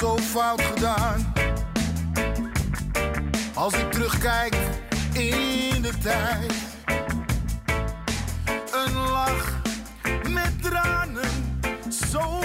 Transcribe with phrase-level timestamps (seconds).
[0.00, 1.32] Zo fout gedaan.
[3.54, 4.56] Als ik terugkijk
[5.12, 6.52] in de tijd,
[8.72, 9.60] een lach
[10.28, 11.30] met tranen,
[12.10, 12.40] zo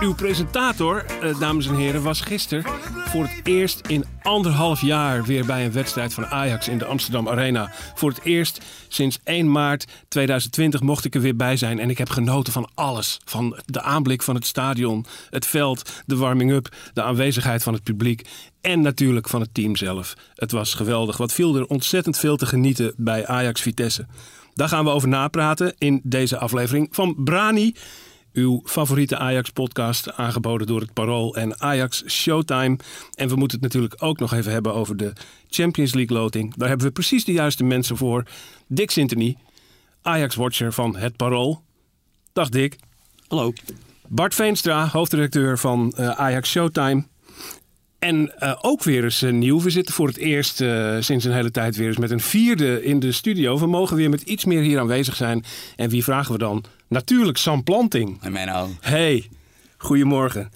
[0.00, 2.64] Uw presentator, eh, dames en heren, was gisteren
[3.10, 7.28] voor het eerst in anderhalf jaar weer bij een wedstrijd van Ajax in de Amsterdam
[7.28, 7.72] Arena.
[7.94, 11.98] Voor het eerst sinds 1 maart 2020 mocht ik er weer bij zijn en ik
[11.98, 13.20] heb genoten van alles.
[13.24, 18.28] Van de aanblik van het stadion, het veld, de warming-up, de aanwezigheid van het publiek
[18.60, 20.14] en natuurlijk van het team zelf.
[20.34, 21.16] Het was geweldig.
[21.16, 24.06] Wat viel er ontzettend veel te genieten bij Ajax Vitesse.
[24.54, 27.74] Daar gaan we over napraten in deze aflevering van Brani.
[28.32, 32.76] Uw favoriete Ajax-podcast, aangeboden door het Parool en Ajax Showtime.
[33.14, 35.12] En we moeten het natuurlijk ook nog even hebben over de
[35.48, 36.54] Champions League-loting.
[36.54, 38.24] Daar hebben we precies de juiste mensen voor.
[38.66, 39.36] Dick Sintony,
[40.02, 41.62] Ajax-watcher van het Parool.
[42.32, 42.76] Dag Dick.
[43.28, 43.52] Hallo.
[44.08, 47.04] Bart Veenstra, hoofdredacteur van eh, Ajax Showtime.
[47.98, 49.60] En eh, ook weer eens eh, nieuw.
[49.60, 50.56] We zitten voor het eerst
[50.98, 53.58] sinds een hele tijd weer eens met een vierde in de studio.
[53.58, 55.44] We mogen weer met iets meer hier aanwezig zijn.
[55.76, 56.64] En wie vragen we dan?
[56.90, 58.22] Natuurlijk Sam Planting.
[58.22, 58.68] En Menno.
[58.80, 59.28] Hey,
[59.76, 60.50] goedemorgen.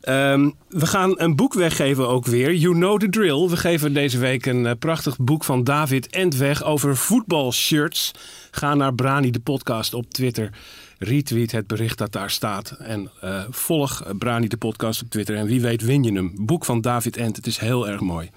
[0.00, 2.54] Ehm, we gaan een boek weggeven ook weer.
[2.54, 3.48] You know the drill.
[3.48, 8.10] We geven deze week een eh, prachtig boek van David Entweg over voetbalshirts.
[8.50, 10.50] Ga naar Brani de podcast op Twitter.
[10.98, 12.70] Retweet het bericht dat daar staat.
[12.70, 15.36] En eh, volg Brani de podcast op Twitter.
[15.36, 16.32] En wie weet win je hem.
[16.36, 17.36] Boek van David Ent.
[17.36, 18.30] Het is heel erg mooi.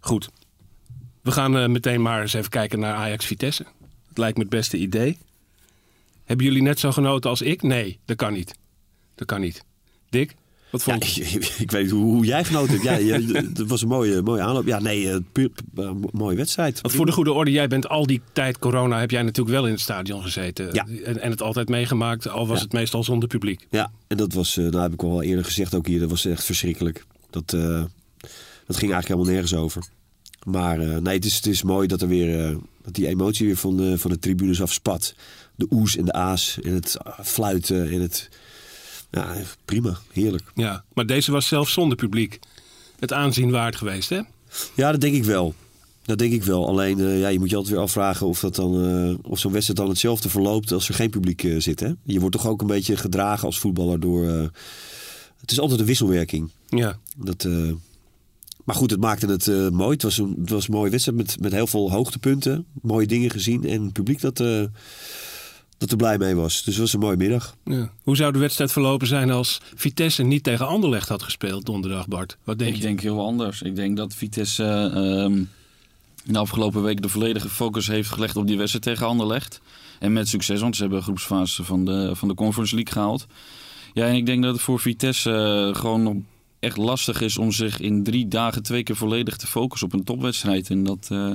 [0.00, 0.30] Goed.
[1.22, 3.66] We gaan eh, meteen maar eens even kijken naar Ajax Vitesse.
[4.08, 5.18] Het lijkt me het beste idee.
[6.24, 7.62] Hebben jullie net zo genoten als ik?
[7.62, 8.54] Nee, dat kan niet.
[9.14, 9.64] Dat kan niet.
[10.10, 10.34] Dick,
[10.70, 11.22] wat Ja, vond je?
[11.38, 12.84] ik, ik weet hoe, hoe jij genoten hebt.
[12.84, 14.66] Ja, je- het was een mooie, mooie aanloop.
[14.66, 16.80] Ja, nee, eh, puur, eh, mooie wedstrijd.
[16.80, 19.64] Want voor de goede orde, jij bent al die tijd corona, heb jij natuurlijk wel
[19.66, 20.68] in het stadion gezeten.
[20.72, 20.86] Ja.
[21.04, 22.64] En, en het altijd meegemaakt, al was Ja.
[22.64, 23.66] het meestal zonder publiek.
[23.70, 26.24] Ja, en dat was, eh, nou heb ik al eerder gezegd ook hier, dat was
[26.24, 27.04] echt verschrikkelijk.
[27.30, 27.50] Dat,
[28.66, 29.82] dat ging eigenlijk helemaal nergens over.
[30.44, 33.76] Maar nee, het is, het is mooi dat er weer, dat die emotie weer van
[33.76, 35.14] de, van de tribunes afspat.
[35.56, 38.28] De oes en de aas en het fluiten en het...
[39.10, 39.34] Ja,
[39.64, 40.44] prima, heerlijk.
[40.54, 42.38] Ja, maar deze was zelfs zonder publiek
[42.98, 44.20] het aanzien waard geweest, hè?
[44.74, 45.54] Ja, dat denk ik wel.
[46.04, 46.68] Dat denk ik wel.
[46.68, 49.52] Alleen, eh, ja, je moet je altijd weer afvragen of, dat dan, eh, of zo'n
[49.52, 51.80] wedstrijd dan hetzelfde verloopt als er geen publiek eh, zit.
[51.80, 51.92] Hè?
[52.02, 54.24] Je wordt toch ook een beetje gedragen als voetballer door...
[55.40, 56.50] het is altijd een wisselwerking.
[56.68, 56.98] Ja.
[57.16, 57.48] Dat,
[58.64, 59.92] maar goed, het maakte het mooi.
[59.92, 62.66] Het was, een, het was een mooie wedstrijd met, met heel veel hoogtepunten.
[62.82, 63.64] Mooie dingen gezien.
[63.64, 64.38] En het publiek dat,
[65.90, 66.54] dat er blij mee was.
[66.62, 67.56] Dus het was een mooie middag.
[67.64, 67.90] ja.
[68.02, 72.36] Hoe zou de wedstrijd verlopen zijn als Vitesse niet tegen Anderlecht had gespeeld donderdag, Bart?
[72.44, 72.82] Wat denk Ik je?
[72.82, 73.62] denk heel anders.
[73.62, 74.64] Ik denk dat Vitesse
[74.94, 75.32] ehm,
[76.24, 79.60] in de afgelopen week de volledige focus heeft gelegd op die wedstrijd tegen Anderlecht.
[79.98, 83.26] En met succes, want ze hebben de groepsfase van de, van de Conference League gehaald.
[83.94, 85.30] Ja, en ik denk dat het voor Vitesse
[85.72, 86.14] eh, gewoon nog
[86.60, 90.04] echt lastig is om zich in drie dagen twee keer volledig te focussen op een
[90.04, 90.70] topwedstrijd.
[90.70, 91.32] En dat eh,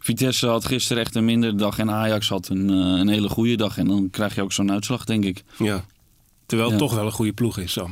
[0.00, 3.56] Vitesse had gisteren echt een mindere dag en Ajax had een, eh, een hele goede
[3.56, 3.78] dag.
[3.78, 5.44] En dan krijg je ook zo'n uitslag, denk ik.
[5.58, 5.84] Ja.
[6.46, 6.86] Terwijl het Ja.
[6.86, 7.90] toch wel een goede ploeg is, Sam.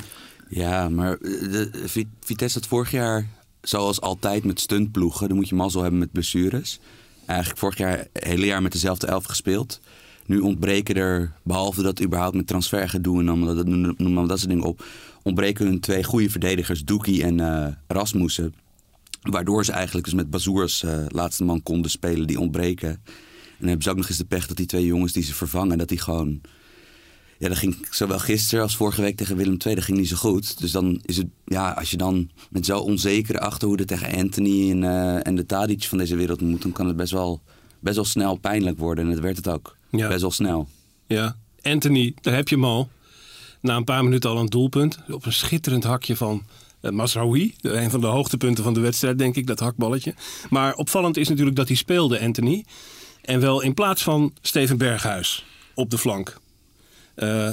[0.48, 3.26] Ja, maar eh, de, Vi- Vitesse had vorig jaar,
[3.62, 6.78] zoals altijd met stuntploegen, dan moet je mazzel hebben met blessures.
[7.26, 9.80] Eigenlijk vorig jaar het hele jaar met dezelfde elf gespeeld.
[10.26, 14.84] Nu ontbreken er, behalve dat überhaupt met transfergedoe en noem maar dat soort dingen op,
[15.22, 18.54] ontbreken hun twee goede verdedigers, Doekie en eh, Rasmussen.
[19.30, 22.88] Waardoor ze eigenlijk dus met Bazoer als eh, laatste man konden spelen, die ontbreken.
[22.88, 23.00] En
[23.58, 25.78] dan hebben ze ook nog eens de pech dat die twee jongens die ze vervangen,
[25.78, 26.40] dat die gewoon
[27.38, 29.74] ja, dat ging zowel gisteren als vorige week tegen Willem II.
[29.74, 30.60] Dat ging niet zo goed.
[30.60, 34.84] Dus dan is het, ja, als je dan met zo onzekere achterhoede tegen Anthony en,
[34.84, 37.40] eh, en de Tadic van deze wereld moet, dan kan het best wel,
[37.80, 39.04] best wel snel pijnlijk worden.
[39.04, 39.76] En dat werd het ook.
[39.90, 40.08] Ja.
[40.08, 40.68] Best wel snel.
[41.06, 41.36] Ja.
[41.62, 42.88] Anthony, daar heb je hem al.
[43.60, 44.98] Na een paar minuten al een doelpunt.
[45.10, 46.42] Op een schitterend hakje van
[46.80, 47.54] Masraoui.
[47.60, 50.14] Een van de hoogtepunten van de wedstrijd, denk ik, dat hakballetje.
[50.50, 52.64] Maar opvallend is natuurlijk dat hij speelde, Anthony.
[53.22, 55.44] En wel in plaats van Steven Berghuis
[55.74, 56.40] op de flank.
[57.14, 57.52] Eh,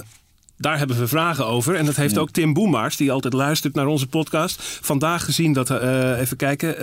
[0.57, 1.75] Daar hebben we vragen over.
[1.75, 4.61] En dat heeft ook Tim Boemaars, die altijd luistert naar onze podcast.
[4.81, 6.79] Vandaag gezien dat, eh, even kijken.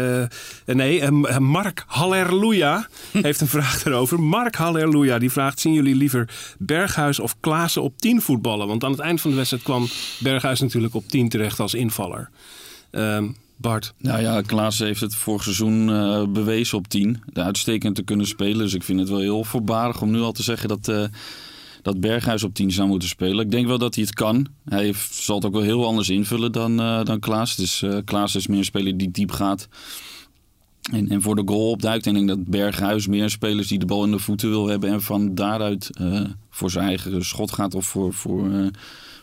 [0.65, 4.21] eh, nee, eh, Mark Halleluja heeft een vraag erover.
[4.21, 6.29] Mark Halleluja, die vraagt: Zien jullie liever
[6.59, 8.67] Berghuis of Klaassen op 10 voetballen?
[8.67, 9.87] Want aan het eind van de wedstrijd kwam
[10.19, 12.31] Berghuis natuurlijk op 10 terecht als invaller.
[12.91, 13.95] Ehm, Bart.
[13.99, 15.87] Nou ja, Klaas heeft het vorig seizoen
[16.33, 17.23] bewezen op 10.
[17.33, 18.59] De uitstekend te kunnen spelen.
[18.59, 21.11] Dus ik vind het wel heel voorbarig om nu al te zeggen dat,
[21.83, 23.45] dat Berghuis op 10 zou moeten spelen.
[23.45, 24.47] Ik denk wel dat hij het kan.
[24.65, 27.57] Hij heeft- zal het ook wel heel anders invullen dan, eh, dan Klaas.
[27.57, 29.69] Dus eh Klaas is meer een speler die diep gaat.
[30.93, 32.07] En, en voor de goal opduikt.
[32.07, 34.49] En ik denk dat Berghuis meer een speler is die de bal in de voeten
[34.49, 34.91] wil hebben.
[34.91, 36.21] En van daaruit eh,
[36.51, 38.71] voor zijn eigen schot gaat of voor, voor,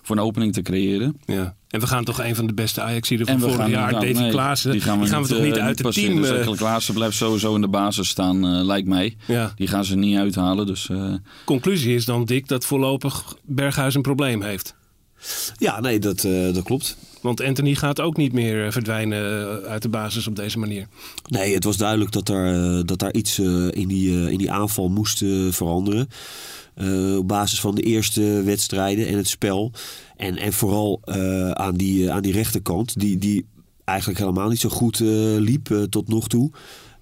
[0.01, 1.17] voor een opening te creëren.
[1.25, 1.55] Ja.
[1.69, 4.29] En we gaan toch een van de beste Ajaxiden van vorig gaan jaar, Davy nee,
[4.31, 4.71] Klaassen.
[4.71, 6.09] Die gaan we, toch eh, niet uit het passeren.
[6.09, 6.19] team...
[6.19, 9.15] Dus eh, eigenlijk Klaassen blijft sowieso in de basis staan, eh, lijkt mij.
[9.27, 9.53] ja.
[9.55, 10.65] Die gaan ze niet uithalen.
[10.65, 11.13] Dus eh,
[11.45, 14.75] Conclusie is dan, Dick, dat voorlopig Berghuis een probleem heeft.
[15.57, 16.97] Ja, nee, dat, eh, dat klopt.
[17.21, 20.87] Want Anthony gaat ook niet meer eh, verdwijnen eh, uit de basis op deze manier.
[21.27, 24.37] Nee, het was duidelijk dat er, eh, dat daar iets eh, in, die, eh, in
[24.37, 26.07] die aanval moest eh, veranderen.
[26.79, 29.71] Eh, op basis van de eerste wedstrijden en het spel.
[30.17, 33.45] En, en vooral eh, aan, die, eh, aan die rechterkant, die, die
[33.83, 34.99] eigenlijk helemaal niet zo goed
[35.39, 36.51] liep tot nog toe.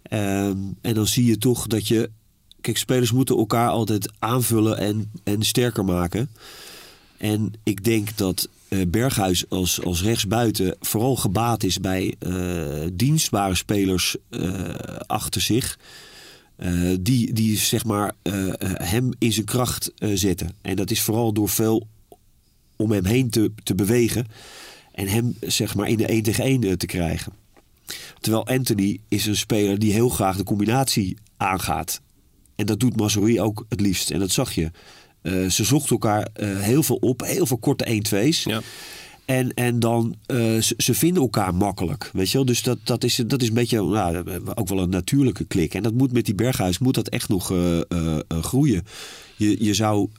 [0.03, 2.09] Ehm, en dan zie je toch dat je.
[2.61, 6.29] Kijk, spelers moeten elkaar altijd aanvullen en, en sterker maken.
[7.17, 12.15] En ik denk dat eh, Berghuis als, als rechtsbuiten vooral gebaat is bij
[12.93, 14.15] dienstbare spelers
[15.07, 15.77] achter zich.
[16.57, 20.51] Eh, die, die zeg maar eh, eh, hem in zijn kracht eh, zetten.
[20.61, 21.87] En dat is vooral door veel
[22.75, 24.27] om hem heen te, te bewegen.
[24.91, 27.33] En hem zeg maar in de 1 tegen 1 te krijgen.
[28.19, 32.01] Terwijl Anthony is een speler die heel graag de combinatie aangaat.
[32.55, 34.11] En dat doet Mazzouri ook het liefst.
[34.11, 34.71] En dat zag je.
[35.49, 37.21] Ze zochten elkaar heel veel op.
[37.21, 38.43] Heel veel korte 1-2's.
[38.43, 38.61] Ja.
[39.27, 42.09] En, en dan, eh, ze, ze vinden elkaar makkelijk.
[42.13, 42.45] Weet je wel?
[42.45, 45.73] Dus dat, dat, is, dat is een beetje, nou, ook wel een natuurlijke klik.
[45.73, 48.85] En dat moet met die Berghuis, moet dat echt nog eh, eh, groeien.
[49.35, 50.09] Je, je zou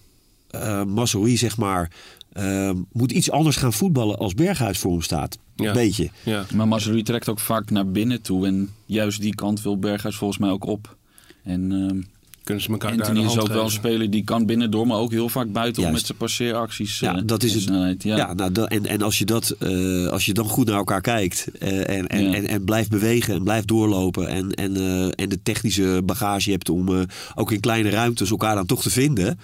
[0.51, 1.91] eh Mazzouri, zeg maar,
[2.33, 5.39] eh, moet iets anders gaan voetballen als Berghuis voor hem staat.
[5.57, 5.69] Ja.
[5.69, 6.11] Een beetje.
[6.25, 6.47] Ja.
[6.55, 8.47] Maar Mazzouli trekt ook vaak naar binnen toe.
[8.47, 10.97] En juist die kant wil Berghuis volgens mij ook op.
[11.43, 12.01] En ehm,
[12.49, 15.29] Kunnen ze elkaar Anthony is ook wel een speler die kan binnendoor, maar ook heel
[15.29, 15.97] vaak buiten Juist.
[15.97, 16.99] met zijn passeeracties.
[16.99, 17.67] Ja, eh, dat is en het.
[17.67, 18.03] snelheid.
[18.03, 18.17] Ja.
[18.17, 21.01] Ja, nou, dat, en, en als je dat, eh, als je dan goed naar elkaar
[21.01, 22.35] kijkt eh, en, en, Ja.
[22.35, 26.69] en, en blijft bewegen en blijft doorlopen en, en, eh, en de technische bagage hebt
[26.69, 27.03] om eh,
[27.35, 29.39] ook in kleine ruimtes elkaar dan toch te vinden.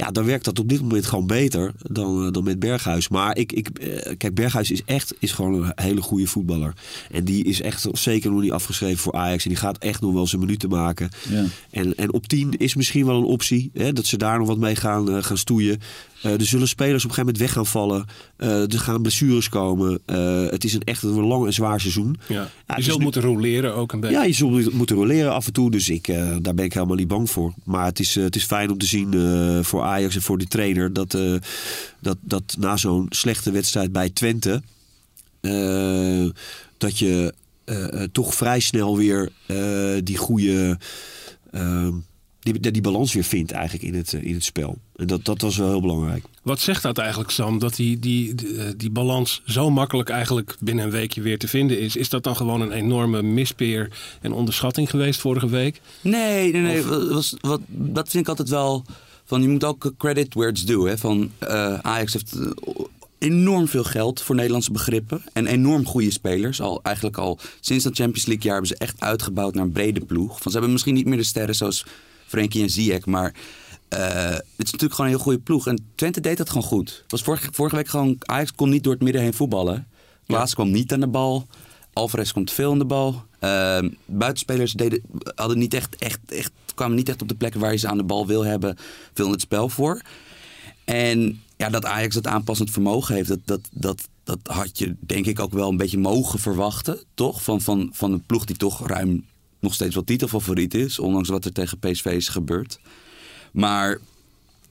[0.00, 3.08] Ja, dan werkt dat op dit moment gewoon beter dan, eh, dan met Berghuis.
[3.08, 6.72] Maar ik, ik, eh, kijk, Berghuis is echt is gewoon een hele goede voetballer.
[7.10, 9.42] En die is echt zeker nog niet afgeschreven voor Ajax.
[9.44, 11.08] En die gaat echt nog wel zijn minuten maken.
[11.28, 11.44] Ja.
[11.70, 13.70] En, en op 10 is misschien wel een optie.
[13.74, 15.80] Hè, dat ze daar nog wat mee gaan, eh, gaan stoeien.
[16.22, 18.06] Eh, er zullen spelers op een gegeven moment weg gaan vallen.
[18.36, 20.00] Eh, er gaan blessures komen.
[20.06, 22.16] Eh, het is een echt een lang en zwaar seizoen.
[22.28, 22.50] Ja.
[22.66, 24.16] je is zult nu- moeten roleren ook een beetje.
[24.16, 25.70] Ja, je zult moeten roleren af en toe.
[25.70, 26.06] Dus ik,
[26.42, 27.54] daar ben ik helemaal niet bang voor.
[27.64, 29.14] Maar het is, het is fijn om te zien
[29.64, 30.92] voor Ajax en voor die trainer...
[30.92, 31.18] dat,
[32.00, 34.62] dat, dat na zo'n slechte wedstrijd bij Twente...
[36.78, 37.34] dat je
[38.12, 39.32] toch vrij snel weer
[40.04, 40.78] die goede...
[41.50, 41.88] eh,
[42.40, 44.78] die, die balans weer vindt eigenlijk in het, eh, in het spel.
[44.96, 46.24] En dat, dat was wel heel belangrijk.
[46.42, 47.58] Wat zegt dat eigenlijk, Sam?
[47.58, 51.48] Dat die, die, die, eh, die balans zo makkelijk eigenlijk binnen een weekje weer te
[51.48, 51.96] vinden is.
[51.96, 53.90] Is dat dan gewoon een enorme mispeer
[54.20, 55.80] en onderschatting geweest vorige week?
[56.00, 56.82] Nee, nee, nee.
[56.84, 58.84] Wat, was- wat, dat vind ik altijd wel.
[59.24, 60.88] Van, je moet ook credit where it's due.
[60.88, 60.98] Hè?
[60.98, 62.36] Van, eh, Ajax heeft
[63.18, 65.22] enorm veel geld voor Nederlandse begrippen.
[65.32, 66.60] En enorm goede spelers.
[66.60, 70.00] Al, eigenlijk al sinds dat Champions League jaar hebben ze echt uitgebouwd naar een brede
[70.00, 70.30] ploeg.
[70.40, 71.84] Van, ze hebben misschien niet meer de sterren zoals
[72.30, 73.06] Frenkie en Ziyech.
[73.06, 73.34] Maar
[73.88, 75.66] eh, het is natuurlijk gewoon een heel goede ploeg.
[75.66, 77.04] En Twente deed dat gewoon goed.
[77.08, 78.16] Was vorige, vorige week gewoon...
[78.18, 79.88] Ajax kon niet door het midden heen voetballen.
[80.26, 81.46] Klaas kwam niet aan de bal.
[81.92, 83.22] Alvarez komt veel aan de bal.
[83.38, 85.02] Ehm, buitenspelers deden,
[85.34, 87.96] hadden niet echt, echt, echt, kwamen niet echt op de plekken waar je ze aan
[87.96, 88.76] de bal wil hebben,
[89.14, 90.02] veel in het spel voor.
[90.84, 95.26] En ja, dat Ajax dat aanpassend vermogen heeft, dat, dat, dat, dat had je denk
[95.26, 97.42] ik ook wel een beetje mogen verwachten, toch?
[97.42, 99.24] Van, van, van een ploeg die toch ruim
[99.60, 102.80] nog steeds wel titelfavoriet is, ondanks wat er tegen PSV is gebeurd.
[103.52, 103.88] Maar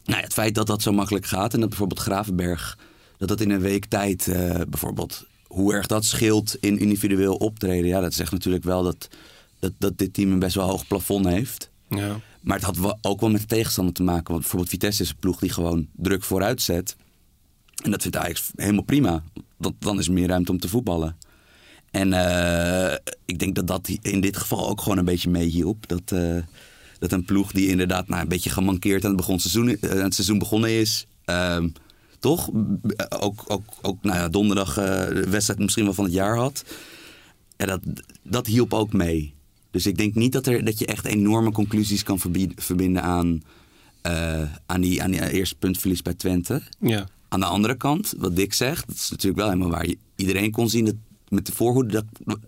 [0.06, 2.78] nou ja, het feit dat dat zo makkelijk gaat en dat bijvoorbeeld Gravenberg,
[3.18, 7.88] dat dat in een week tijd eh, bijvoorbeeld, hoe erg dat scheelt in individueel optreden,
[7.88, 9.10] ja, dat zegt natuurlijk wel dat,
[9.60, 11.70] dat, dat dit team een best wel hoog plafond heeft.
[11.90, 12.20] Ja.
[12.42, 14.28] Maar het had ook wel met de tegenstander te maken.
[14.28, 16.96] Want bijvoorbeeld Vitesse is een ploeg die gewoon druk vooruit zet.
[17.84, 19.24] En dat vindt Ajax helemaal prima.
[19.58, 21.18] Want dan is er meer ruimte om te voetballen.
[21.92, 25.88] En eh, ik denk dat dat in dit geval ook gewoon een beetje meehielp.
[25.88, 26.38] Dat, eh,
[27.00, 29.98] dat een ploeg die inderdaad nou, een beetje gemankeerd aan het, begon seizoen, eh, aan
[30.04, 31.08] het seizoen begonnen is...
[31.26, 31.70] ehm,
[32.20, 32.50] toch?
[33.10, 36.64] Ook, ook, ook nou ja, donderdag de wedstrijd misschien wel van het jaar had.
[37.58, 37.82] En dat,
[38.24, 39.34] dat hielp ook mee.
[39.72, 42.20] Dus ik denk niet dat, er, dat je echt enorme conclusies kan
[42.56, 43.42] verbinden aan,
[44.02, 46.62] eh, aan, die, aan die eerste puntverlies bij Twente.
[46.80, 47.08] Ja.
[47.28, 49.94] Aan de andere kant, wat Dick zegt, dat is natuurlijk wel helemaal waar.
[50.16, 50.96] Iedereen kon zien dat
[51.30, 52.06] met de voorhoede dat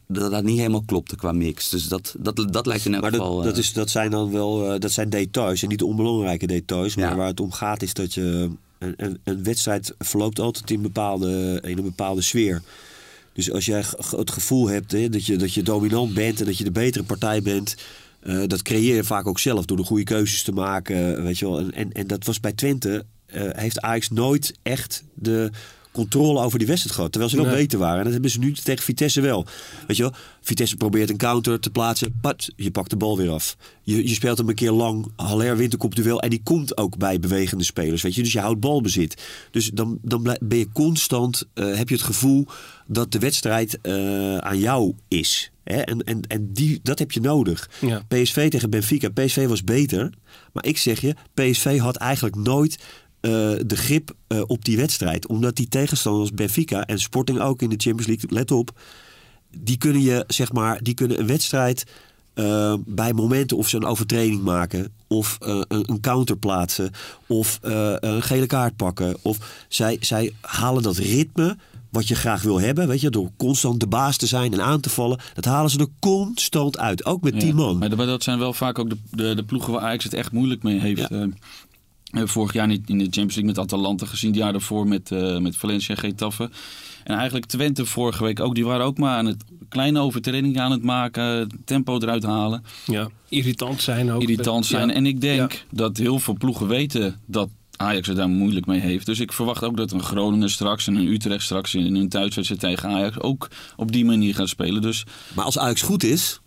[0.08, 1.70] dat, dat niet helemaal klopte qua mix.
[1.70, 3.36] Dus dat, dat, dat lijkt in elk Maar geval...
[3.36, 5.86] dat, dat, eh, is, dat zijn dan wel eh, dat zijn details en niet de
[5.86, 6.96] onbelangrijke details.
[6.96, 7.16] Maar Ja.
[7.16, 11.62] waar het om gaat is dat je een, een, een wedstrijd verloopt altijd in, bepaalde,
[11.66, 12.62] in een bepaalde sfeer.
[13.34, 13.84] Dus als jij
[14.16, 17.04] het gevoel hebt hè, dat, je, dat je dominant bent en dat je de betere
[17.04, 17.76] partij bent,
[18.20, 21.24] eh, dat creëer je vaak ook zelf door de goede keuzes te maken.
[21.24, 21.60] Weet je wel.
[21.60, 25.52] En, en, en dat was bij Twente, heeft Ajax nooit echt de
[25.91, 27.12] controle over die wedstrijd gehad.
[27.12, 27.55] Terwijl ze wel Nee.
[27.62, 27.98] beter waren.
[27.98, 29.45] En dat hebben ze nu tegen Vitesse wel.
[29.88, 32.17] Weet je wel, Vitesse probeert een counter te plaatsen.
[32.21, 33.57] Pat, je pakt de bal weer af.
[33.83, 35.12] Je, je speelt hem een keer lang.
[35.15, 36.19] Haller wint een.
[36.19, 38.01] En die komt ook bij bewegende spelers.
[38.01, 38.24] Weet je?
[38.24, 39.21] Dus je houdt balbezit.
[39.51, 42.48] Dus dan, dan ben je constant, eh, heb je het gevoel
[42.88, 45.51] dat de wedstrijd eh, aan jou is.
[45.63, 45.77] Hè?
[45.81, 47.69] En, en, en die, dat heb je nodig.
[47.81, 48.01] Ja.
[48.07, 49.10] PSV tegen Benfica.
[49.10, 50.10] PSV was beter.
[50.53, 52.77] Maar ik zeg je, PSV had eigenlijk nooit
[53.22, 53.32] eh,
[53.66, 55.28] de grip eh, op die wedstrijd.
[55.28, 58.80] Omdat die tegenstanders Benfica en Sporting ook in de Champions League, let op,
[59.58, 61.84] die kunnen je, zeg maar, die kunnen een wedstrijd
[62.34, 66.92] eh, bij momenten of ze een overtreding maken, of een, een counter plaatsen,
[67.28, 69.16] of een gele kaart pakken.
[69.22, 71.58] Of zij, zij halen dat ritme
[71.90, 74.80] wat je graag wil hebben, weet je, door constant de baas te zijn en aan
[74.80, 75.20] te vallen.
[75.34, 77.78] Dat halen ze er constant uit, ook met Ja, 10 man.
[77.78, 80.13] Maar dat- maar dat zijn wel vaak ook de, de, de ploegen waar Ajax het
[80.13, 81.08] echt moeilijk mee heeft.
[81.10, 81.28] Ja.
[82.12, 84.30] Eh, vorig jaar niet in de Champions League met Atalanta gezien.
[84.30, 86.50] Het jaar daarvoor met, eh, met Valencia en Getafe.
[87.03, 88.56] En eigenlijk Twente vorige week ook.
[88.56, 91.50] Die waren ook maar aan het kleine overtredingen aan het maken.
[91.65, 92.63] Tempo eruit halen.
[92.86, 93.10] ja.
[93.30, 94.22] Irritant zijn ook.
[94.22, 94.88] Irritant zijn.
[94.88, 94.94] Ja.
[94.94, 99.06] En ik denk dat heel veel ploegen weten dat Ajax het daar moeilijk mee heeft.
[99.06, 102.62] Dus ik verwacht ook dat een Groningen straks en een Utrecht straks in een thuiswedstrijd
[102.62, 104.82] tegen Ajax ook op die manier gaan spelen.
[104.82, 106.39] Dus Maar als Ajax goed is,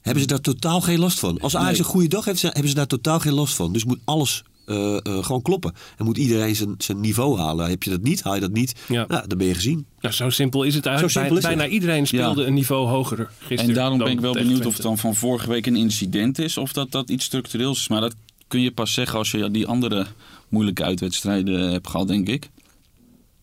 [0.00, 1.40] hebben ze daar totaal geen last van.
[1.40, 1.78] Als Ajax Nee.
[1.80, 3.72] een goede dag heeft, hebben ze daar totaal geen last van.
[3.72, 5.72] Dus moet alles eh, eh, gewoon kloppen.
[5.96, 7.68] En moet iedereen zijn, zijn niveau halen.
[7.68, 9.04] Heb je dat niet, haal je dat niet, Ja.
[9.08, 9.86] nou, dan ben je gezien.
[10.00, 11.14] Nou, zo simpel is het eigenlijk.
[11.14, 11.60] Zo simpel is Bij- het.
[11.60, 12.46] Bijna iedereen speelde Ja.
[12.46, 13.68] een niveau hoger gisteren.
[13.68, 16.56] En daarom ben ik wel benieuwd of het dan van vorige week een incident is
[16.58, 17.88] of dat dat iets structureels is.
[17.88, 18.14] Maar dat
[18.48, 20.06] kun je pas zeggen als je die andere
[20.48, 22.50] moeilijke uitwedstrijden hebt gehad, denk ik.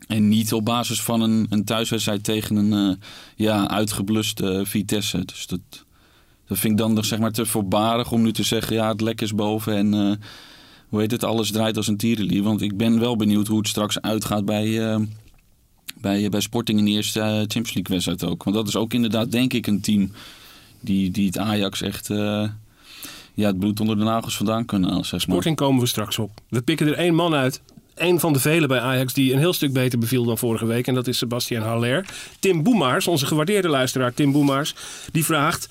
[0.08, 2.96] En niet op basis van een, een thuiswedstrijd tegen een eh,
[3.36, 5.26] ja, uitgebluste Vitesse.
[5.26, 5.60] Dus dat,
[6.48, 8.76] dat vind ik dan nog, zeg maar te voorbarig om nu te zeggen...
[8.76, 10.12] ja, het lek is boven en eh,
[10.90, 12.44] hoe heet het, alles draait als een tierenlier.
[12.44, 15.00] Want ik ben wel benieuwd hoe het straks uitgaat bij, eh,
[16.02, 18.44] bij, bij Sporting in de eerste eh, Champions League wedstrijd ook.
[18.44, 20.12] Want dat is ook inderdaad denk ik een team
[20.80, 22.50] die, die het Ajax echt eh,
[23.34, 25.06] ja, het bloed onder de nagels vandaan kunnen halen.
[25.06, 25.22] Zeg maar.
[25.22, 26.32] Sporting komen we straks op.
[26.50, 27.62] We pikken er één man uit.
[27.96, 30.88] Eén van de velen bij Ajax die een heel stuk beter beviel dan vorige week.
[30.88, 32.06] En dat is Sebastian Haller.
[32.40, 34.76] Tim Boemaars, onze gewaardeerde luisteraar Tim Boemaars,
[35.12, 35.70] die vraagt...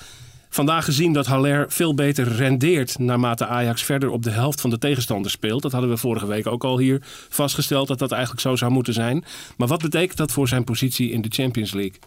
[0.48, 4.78] Vandaag gezien dat Haller veel beter rendeert naarmate Ajax verder op de helft van de
[4.78, 5.62] tegenstander speelt.
[5.62, 8.94] Dat hadden we vorige week ook al hier vastgesteld dat dat eigenlijk zo zou moeten
[8.94, 9.24] zijn.
[9.56, 11.98] Maar wat betekent dat voor zijn positie in de Champions League?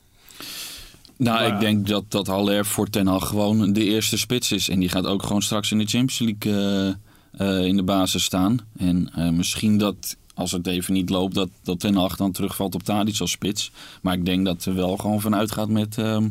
[1.18, 4.70] Nou, ik denk dat, dat Haller voor Ten Hag gewoon de eerste spits is.
[4.70, 6.96] En die gaat ook gewoon straks in de Champions League
[7.38, 8.60] eh, eh, in de basis staan.
[8.78, 12.76] En eh, misschien dat, als het even niet loopt, dat, dat Ten Hag dan terugvalt
[12.76, 13.72] op Tadic als spits.
[14.02, 16.30] Maar ik denk dat er wel gewoon vanuit gaat met, ehm,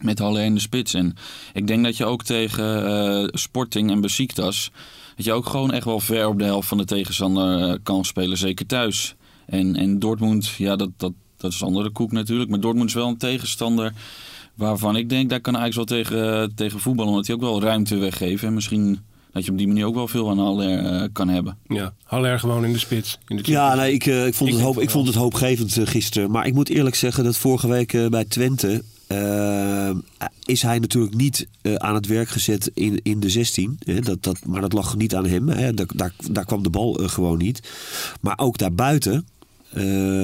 [0.00, 0.94] met Haller in de spits.
[0.94, 1.14] En
[1.52, 4.70] ik denk dat je ook tegen eh, Sporting en Besiktas...
[5.16, 8.04] dat je ook gewoon echt wel ver op de helft van de tegenstander eh, kan
[8.04, 8.38] spelen.
[8.38, 9.14] Zeker thuis.
[9.46, 12.50] En, en Dortmund, ja, dat, dat, dat is een andere koek natuurlijk.
[12.50, 13.92] Maar Dortmund is wel een tegenstander
[14.58, 17.10] waarvan ik denk, daar kan eigenlijk wel tegen, eh, tegen voetballen.
[17.10, 18.48] Omdat hij ook wel ruimte weggeven.
[18.48, 19.00] En misschien
[19.32, 21.58] dat je op die manier ook wel veel aan Haller eh, kan hebben.
[21.66, 23.18] Ja, Haller gewoon in de spits.
[23.26, 26.30] In de Ja, nee, ik, ik, vond, Ik het hoop, ik vond het hoopgevend gisteren.
[26.30, 28.82] Maar ik moet eerlijk zeggen dat vorige week bij Twente...
[29.08, 29.90] eh,
[30.44, 33.78] is hij natuurlijk niet eh, aan het werk gezet in, in de 16.
[33.84, 34.00] Hè?
[34.00, 35.48] Dat, dat, maar dat lag niet aan hem.
[35.48, 35.74] Hè?
[35.74, 37.68] Daar, daar, daar kwam de bal eh, gewoon niet.
[38.20, 39.26] Maar ook daarbuiten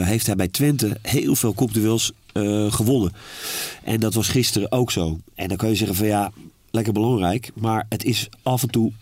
[0.00, 2.12] heeft hij bij Twente heel veel kopduels
[2.68, 3.12] gewonnen.
[3.84, 5.20] En dat was gisteren ook zo.
[5.34, 6.32] En dan kan je zeggen van ja,
[6.70, 7.50] lekker belangrijk.
[7.54, 8.92] Maar het is af en toe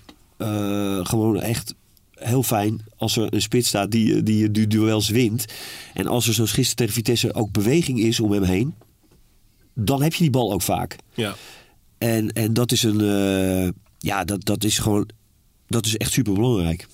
[1.02, 1.74] gewoon echt
[2.14, 5.44] heel fijn als er een spits staat die, die die duels wint.
[5.94, 8.74] En als er zoals gisteren tegen Vitesse ook beweging is om hem heen.
[9.75, 10.97] Dan heb je die bal ook vaak.
[11.14, 11.35] Ja.
[11.99, 13.00] En, en dat is een.
[13.00, 15.09] eh, ja, dat, dat is gewoon.
[15.67, 16.87] Dat is echt super belangrijk.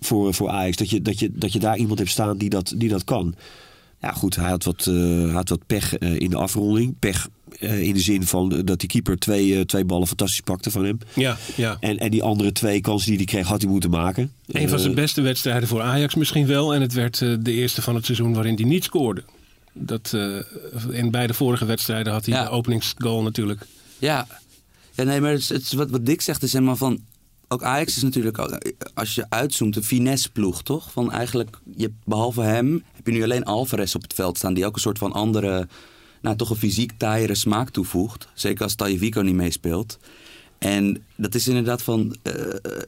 [0.00, 0.76] Voor, voor Ajax.
[0.76, 3.34] Dat je, dat, je, dat je daar iemand hebt staan die dat, die dat kan.
[4.00, 4.36] Ja, goed.
[4.36, 6.98] Hij had wat, hij had wat pech eh, in de afronding.
[6.98, 10.98] Pech in de zin van dat die keeper twee, twee ballen fantastisch pakte van hem.
[11.14, 11.76] Ja, ja.
[11.80, 14.32] En, en die andere twee kansen die hij kreeg, had hij moeten maken.
[14.46, 16.74] Een van zijn beste wedstrijden voor Ajax misschien wel.
[16.74, 19.22] En het werd de eerste van het seizoen waarin hij niet scoorde.
[19.80, 20.36] Dat, eh,
[20.90, 22.44] in beide vorige wedstrijden had hij Ja.
[22.44, 23.66] de openingsgoal natuurlijk.
[23.98, 24.26] Ja,
[24.94, 27.00] ja nee, maar het het wat, wat Dick zegt is helemaal van...
[27.50, 28.38] Ook Ajax is natuurlijk,
[28.94, 30.92] als je uitzoomt, een finesse-ploeg, toch?
[30.92, 34.54] Van eigenlijk, je, behalve hem, heb je nu alleen Alvarez op het veld staan...
[34.54, 35.68] die ook een soort van andere,
[36.22, 38.28] nou toch een fysiek taaiere smaak toevoegt.
[38.34, 39.98] Zeker als Tajevico niet meespeelt.
[40.58, 42.16] En dat is inderdaad van...
[42.22, 42.32] eh,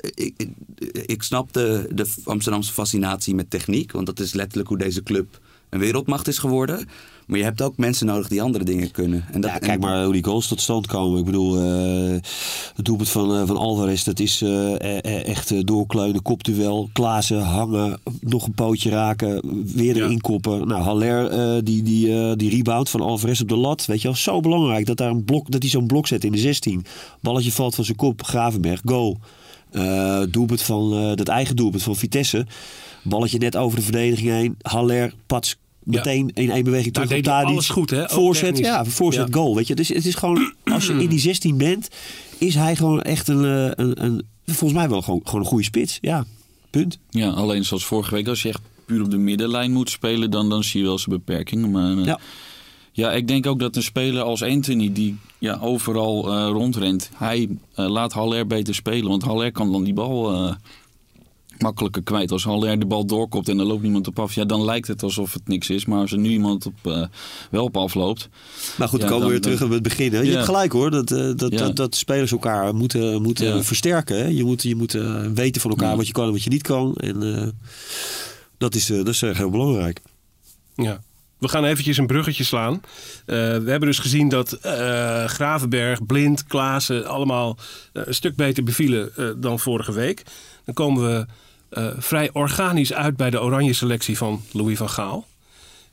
[0.01, 0.51] ik, ik,
[0.93, 3.93] ik snap de, de Amsterdamse fascinatie met techniek...
[3.93, 6.89] want dat is letterlijk hoe deze club een wereldmacht is geworden...
[7.27, 9.25] Maar je hebt ook mensen nodig die andere dingen kunnen.
[9.33, 11.19] En dat, Ja, en- kijk maar hoe die goals tot stand komen.
[11.19, 12.13] Ik bedoel, eh,
[12.75, 17.41] het doelpunt van, eh, van Alvarez, dat is eh, eh, eh, echt doorkleunen, kopduel, Klaassen,
[17.43, 19.41] hangen, nog een pootje raken,
[19.75, 20.05] weer Ja.
[20.05, 20.69] erin koppen.
[20.69, 24.41] Nou, Haller, die, die, die rebound van Alvarez op de lat, weet je wel, zo
[24.41, 26.85] belangrijk dat, daar een blok, dat hij zo'n blok zet in de 16.
[27.21, 29.19] Balletje valt van zijn kop, Gravenberg, goal.
[29.73, 32.47] Eh, doelpunt van, eh, dat eigen doelpunt van Vitesse.
[33.03, 34.55] Balletje net over de verdediging heen.
[34.63, 37.49] Haller, pats, meteen in één beweging Daar terug op deed hij Tadic.
[37.53, 38.09] alles goed, hè?
[38.09, 39.35] Voorzet, ja, voorzet, Ja.
[39.35, 39.55] goal.
[39.57, 39.75] Weet je?
[39.75, 41.89] Dus het is gewoon, als je in die 16 bent,
[42.39, 45.65] is hij gewoon echt een, eh, een, een volgens mij wel gewoon, gewoon een goede
[45.65, 45.99] spits.
[46.01, 46.25] Ja,
[46.71, 46.99] punt.
[47.11, 50.49] Ja, alleen zoals vorige week, als je echt puur op de middenlijn moet spelen, dan,
[50.49, 51.71] dan zie je wel zijn beperkingen.
[51.71, 52.19] Maar Ja.
[52.93, 53.13] Ja.
[53.13, 57.89] ik denk ook dat een speler als Anthony, die ja, overal eh, rondrent, hij eh,
[57.89, 59.09] laat Haller beter spelen.
[59.09, 60.55] Want Haller kan dan die bal eh,
[61.59, 62.33] makkelijker kwijt.
[62.33, 65.03] Als Haller de bal doorkopt en er loopt niemand op af, ja, dan lijkt het
[65.03, 65.85] alsof het niks is.
[65.85, 67.05] Maar als er nu iemand op, eh,
[67.51, 68.29] wel op afloopt,
[68.77, 70.13] Maar goed, dan Ja, komen we weer terug op het begin.
[70.13, 70.19] hè.
[70.21, 70.33] Je Ja.
[70.33, 71.59] hebt gelijk hoor, dat, eh, dat, Ja.
[71.59, 73.63] dat, dat spelers elkaar moeten, moeten Ja.
[73.63, 74.17] versterken.
[74.17, 74.27] Hè.
[74.27, 74.93] Je moet, je moet
[75.35, 75.97] weten van elkaar Ja.
[75.97, 76.95] wat je kan en wat je niet kan.
[76.97, 77.49] En eh,
[78.59, 80.01] dat, is, eh, dat is heel belangrijk.
[80.75, 81.01] Ja.
[81.41, 82.75] We gaan eventjes een bruggetje slaan.
[82.75, 87.57] Eh, we hebben dus gezien dat eh, Gravenberg, Blind, Klaassen allemaal
[87.93, 90.23] eh, een stuk beter bevielen dan vorige week.
[90.65, 91.27] Dan komen we
[91.99, 95.27] vrij organisch uit bij de oranje selectie van Louis van Gaal.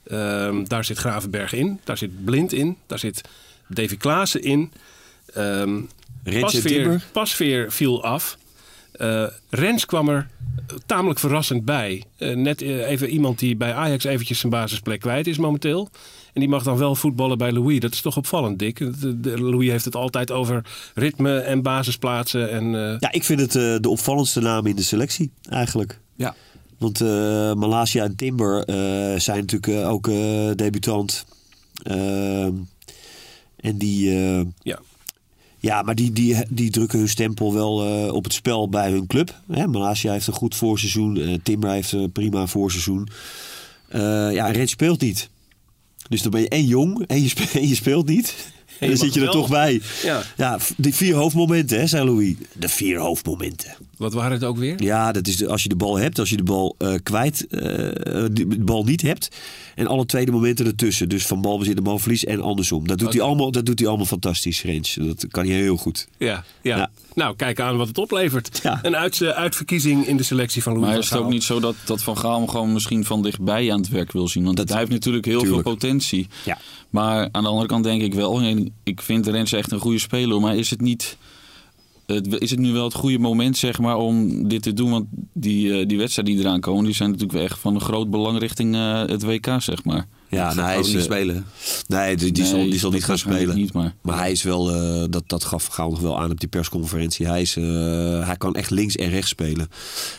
[0.07, 3.21] Ehm, daar zit Gravenberg in, daar zit Blind in, daar zit
[3.67, 4.71] Davy Klaassen in.
[5.33, 5.89] En
[6.23, 7.01] Pasveer.
[7.11, 8.37] Pasveer viel af.
[8.97, 10.27] Eh, Rens kwam er
[10.85, 12.03] tamelijk verrassend bij.
[12.17, 15.89] Eh, net eh, even iemand die bij Ajax eventjes zijn basisplek kwijt is momenteel.
[16.33, 17.79] En die mag dan wel voetballen bij Louis.
[17.79, 18.77] Dat is toch opvallend, Dick.
[18.77, 22.49] De, de- Louis heeft het altijd over ritme en basisplaatsen.
[22.51, 25.99] En, eh, Ja, ik vind het eh, de opvallendste naam in de selectie eigenlijk.
[26.15, 26.35] Ja.
[26.77, 27.07] Want eh
[27.53, 31.25] Malasia en Timber eh, zijn natuurlijk ook eh, debutant.
[31.83, 32.51] Ehm,
[33.57, 34.79] en die, eh, ja.
[35.67, 39.07] Ja, maar die, die, die drukken hun stempel wel eh, op het spel bij hun
[39.07, 39.41] club.
[39.51, 39.67] Hè?
[39.67, 41.17] Malasia heeft een goed voorseizoen.
[41.17, 43.07] eh Timber heeft een prima voorseizoen.
[43.89, 45.29] Eh ja, Rens speelt niet.
[46.09, 48.35] Dus dan ben je en jong en je speelt, en je speelt niet.
[48.79, 49.35] En dan zit je er wel.
[49.35, 49.81] toch bij.
[50.03, 50.23] Ja.
[50.37, 52.35] Ja, die vier hoofdmomenten, hè, zei Louis.
[52.53, 53.75] De vier hoofdmomenten.
[53.97, 54.83] Wat waren het ook weer?
[54.83, 57.47] Ja, dat is de- als je de bal hebt, als je de bal eh, kwijt,
[57.47, 59.27] eh, de, de bal niet hebt.
[59.75, 61.09] En alle tweede momenten ertussen.
[61.09, 62.87] Dus van balbezit naar balverlies en andersom.
[62.87, 64.97] Dat doet, hij, allemaal, dat doet hij allemaal fantastisch, Rens.
[65.01, 66.07] Dat kan hij heel goed.
[66.17, 66.77] Ja, ja.
[66.77, 66.89] Ja.
[67.15, 68.59] Nou, kijk aan wat het oplevert.
[68.63, 68.79] Ja.
[68.81, 71.59] Een uit, uitverkiezing in de selectie van Louis Maar van is het ook niet zo
[71.59, 74.43] dat, dat Van Gaal hem gewoon misschien van dichtbij aan het werk wil zien?
[74.43, 75.61] Want Dat- hij heeft natuurlijk heel tuurlijk.
[75.63, 76.27] veel potentie.
[76.45, 76.57] Ja.
[76.89, 78.41] Maar aan de andere kant denk ik wel,
[78.83, 81.17] ik vind Rens echt een goede speler, maar is het niet...
[82.07, 84.89] het- Is het nu wel het goede moment zeg maar, om dit te doen?
[84.89, 87.81] Want die, eh, die wedstrijden die eraan komen, die zijn natuurlijk wel echt van een
[87.81, 90.07] groot belang richting eh, het WK, zeg maar.
[90.29, 91.45] Ja, nou, hij is, niet eh, spelen.
[91.87, 93.55] Nee, die, die, zal, die zal niet gaan spelen.
[93.55, 93.95] Niet, maar.
[94.01, 97.27] Maar hij is wel, eh, dat, dat gaf Gaal nog wel aan op die persconferentie.
[97.27, 97.63] Hij, is, eh,
[98.25, 99.67] hij kan echt links en rechts spelen.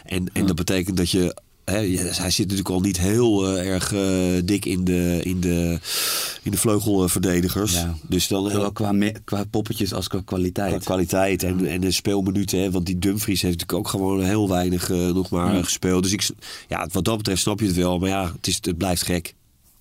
[0.05, 1.37] En, en dat betekent dat je.
[1.70, 5.78] Hij zit natuurlijk al niet heel eh, erg eh, dik in de, in de,
[6.42, 7.72] in de vleugelverdedigers.
[7.72, 7.94] Ja.
[8.09, 10.70] Dus dan Zowel qua, qua poppetjes als qua kwaliteit.
[10.70, 12.59] Qua kwaliteit en, en de speelminuten.
[12.59, 15.59] Hè, want die Dumfries heeft natuurlijk ook gewoon heel weinig eh, nog maar Ja.
[15.59, 16.02] eh, gespeeld.
[16.02, 16.28] Dus ik,
[16.68, 17.98] ja, wat dat betreft snap je het wel.
[17.98, 19.35] Maar ja, het, is, het blijft gek.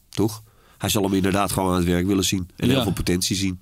[0.10, 0.43] Toch?
[0.78, 2.50] Hij zal hem inderdaad gewoon aan het werk willen zien.
[2.56, 2.73] En Ja.
[2.73, 3.60] heel veel potentie zien.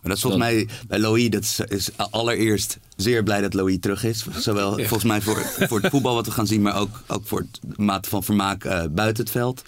[0.00, 3.76] Maar dat is volgens mij bij Louis, dat is, is allereerst zeer blij dat Louis
[3.80, 4.26] terug is.
[4.38, 5.36] Zowel volgens mij voor,
[5.68, 8.64] voor het voetbal wat we gaan zien, maar ook, ook voor het mate van vermaak
[8.64, 9.62] eh, buiten het veld.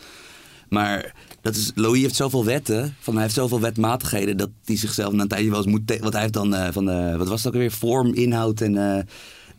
[0.68, 5.12] Maar dat is, Louis heeft zoveel wetten, van, hij heeft zoveel wetmatigheden dat hij zichzelf
[5.12, 5.86] na een tijdje wel eens moet...
[5.86, 8.60] te- Want hij heeft dan eh, van de, wat was het ook weer, vorm, inhoud
[8.60, 8.76] en...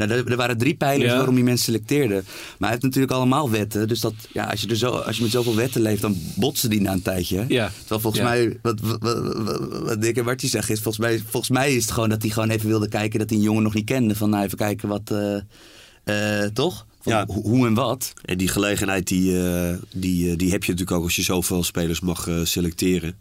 [0.07, 1.15] nou, er, er waren drie pijlers Ja.
[1.17, 2.13] waarom hij mensen selecteerde.
[2.13, 2.23] Maar
[2.59, 3.87] hij heeft natuurlijk allemaal wetten.
[3.87, 6.69] Dus dat, ja, als, je er zo, als je met zoveel wetten leeft, dan botsen
[6.69, 7.45] die na een tijdje.
[7.47, 7.71] Ja.
[7.79, 8.29] Terwijl volgens Ja.
[8.29, 11.75] mij, wat, wat, wat, wat- wat Dick en Bartje zeggen, is volgens mij, volgens mij
[11.75, 13.85] is het gewoon dat hij gewoon even wilde kijken dat hij een jongen nog niet
[13.85, 14.15] kende.
[14.15, 16.85] Van nou, even kijken wat, eh, eh, toch?
[17.03, 17.23] Ja.
[17.27, 18.13] ho- hoe en wat.
[18.25, 21.99] En die gelegenheid die, eh, die, die heb je natuurlijk ook als je zoveel spelers
[21.99, 23.15] mag eh, selecteren.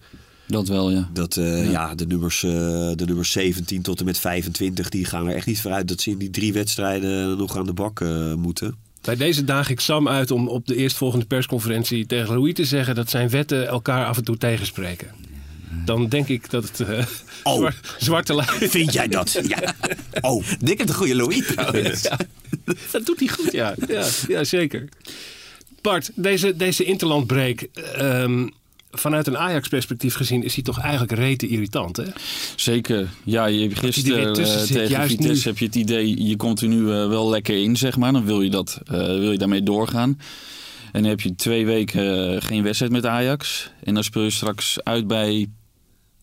[0.49, 1.09] Dat wel, ja.
[1.13, 1.71] Dat eh, Ja.
[1.71, 1.95] ja.
[1.95, 2.51] de, nummers, eh,
[2.95, 6.11] de nummers 17 tot en met 25, die gaan er echt niet vooruit dat ze
[6.11, 8.77] in die drie wedstrijden nog aan de bak eh, moeten.
[9.01, 12.95] Bij deze daag ik Sam uit om op de eerstvolgende persconferentie tegen Louis te zeggen
[12.95, 15.09] dat zijn wetten elkaar af en toe tegenspreken.
[15.85, 17.05] Dan denk ik dat het eh,
[17.43, 17.57] Oh.
[17.57, 18.49] zwart- zwarte lijn...
[18.49, 19.41] Vind jij dat?
[19.47, 19.75] Ja.
[20.21, 22.03] Oh, Dick heeft een goede Louis trouwens.
[22.93, 23.75] Dat doet hij goed, ja.
[23.89, 24.89] ja, ja zeker.
[25.83, 27.61] Bart, deze, deze interlandbreak,
[27.97, 28.49] ehm,
[28.91, 32.05] vanuit een Ajax-perspectief gezien, is hij toch eigenlijk rete irritant, hè?
[32.57, 33.09] Zeker.
[33.25, 35.51] Ja, je er gisteren eh, zit, tegen Vitesse nu.
[35.51, 38.13] heb je het idee, je komt er nu eh, wel lekker in, zeg maar.
[38.13, 40.21] Dan wil je, dat, eh, wil je daarmee doorgaan.
[40.93, 43.71] En dan heb je twee weken geen wedstrijd met Ajax.
[43.85, 45.47] En dan speel je straks uit bij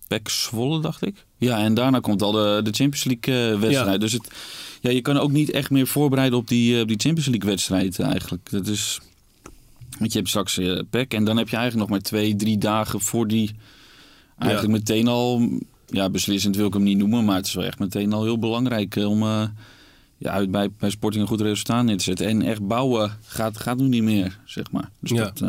[0.08, 1.26] PEC Zwolle, dacht ik.
[1.38, 3.92] Ja, en daarna komt al de, de Champions League wedstrijd.
[3.92, 3.98] Ja.
[3.98, 4.32] Dus het,
[4.82, 8.00] ja, je kan ook niet echt meer voorbereiden op die, op die Champions League wedstrijd
[8.00, 8.52] eigenlijk.
[8.52, 9.00] Dat is...
[10.00, 12.58] Want je hebt straks eh PEC en dan heb je eigenlijk nog maar twee, drie
[12.58, 13.52] dagen voor die...
[14.38, 15.50] Eigenlijk meteen al,
[15.88, 18.40] ja, beslissend wil ik hem niet noemen, maar het is wel echt meteen al heel
[18.40, 19.44] belangrijk eh, om eh,
[20.18, 22.28] ja, uit bij, bij Sporting een goed resultaat neer te zetten.
[22.28, 24.90] En echt bouwen gaat, gaat nu niet meer, zeg maar.
[25.00, 25.24] Dus Ja.
[25.24, 25.44] dat,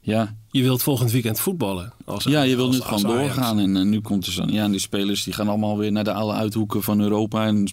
[0.00, 0.34] ja.
[0.50, 1.92] Je wilt volgend weekend voetballen.
[2.04, 3.58] Als, ja, je wil als- nu gewoon doorgaan.
[3.58, 6.12] En nu komt er zo, ja, en die spelers die gaan allemaal weer naar de
[6.12, 7.46] alle uithoeken van Europa.
[7.46, 7.70] En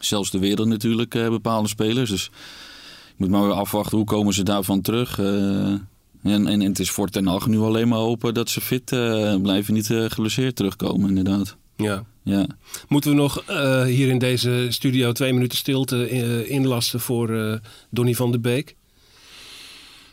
[0.00, 2.10] zelfs de wereld natuurlijk, eh, bepaalde spelers.
[2.10, 2.30] Dus
[3.16, 5.18] moet maar weer afwachten hoe komen ze daarvan terug.
[5.18, 5.74] eh
[6.22, 8.92] en, en, en het is voor Ten Hag nu alleen maar hopen dat ze fit
[8.92, 10.06] eh, blijven, niet uh,
[10.50, 11.56] terugkomen inderdaad.
[11.76, 12.04] Ja.
[12.22, 12.46] Ja.
[12.88, 13.44] Moeten we nog
[13.86, 16.08] hier in deze studio twee minuten stilte
[16.48, 18.76] inlasten voor Donny van de Beek?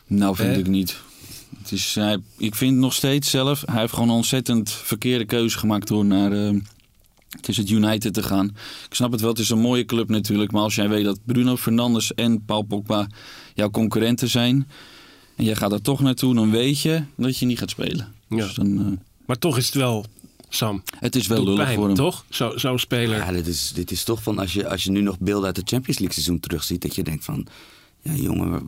[0.07, 0.97] Nou, vind ik niet.
[1.61, 5.57] Het is, hij, ik vind nog steeds zelf, hij heeft gewoon een ontzettend verkeerde keuze
[5.57, 6.53] gemaakt door naar
[7.37, 8.45] het is het United te gaan.
[8.89, 10.51] Ik snap het wel, het is een mooie club natuurlijk.
[10.51, 13.07] Maar als jij weet dat Bruno Fernandes en Paul Pogba
[13.53, 14.67] jouw concurrenten zijn.
[15.35, 18.13] En jij gaat daar toch naartoe, dan weet je dat je niet gaat spelen.
[18.29, 18.35] Ja.
[18.37, 20.05] Dus dan, eh, Maar toch is het wel,
[20.49, 21.95] Sam, het is wel lullig pijn, voor hem.
[21.95, 22.25] toch?
[22.29, 23.17] Zo- Zo'n speler.
[23.17, 25.55] Ja, dit is, dit is toch van als je, als je nu nog beelden uit
[25.55, 27.47] de Champions League seizoen terugziet, dat je denkt van,
[28.01, 28.65] ja jongen,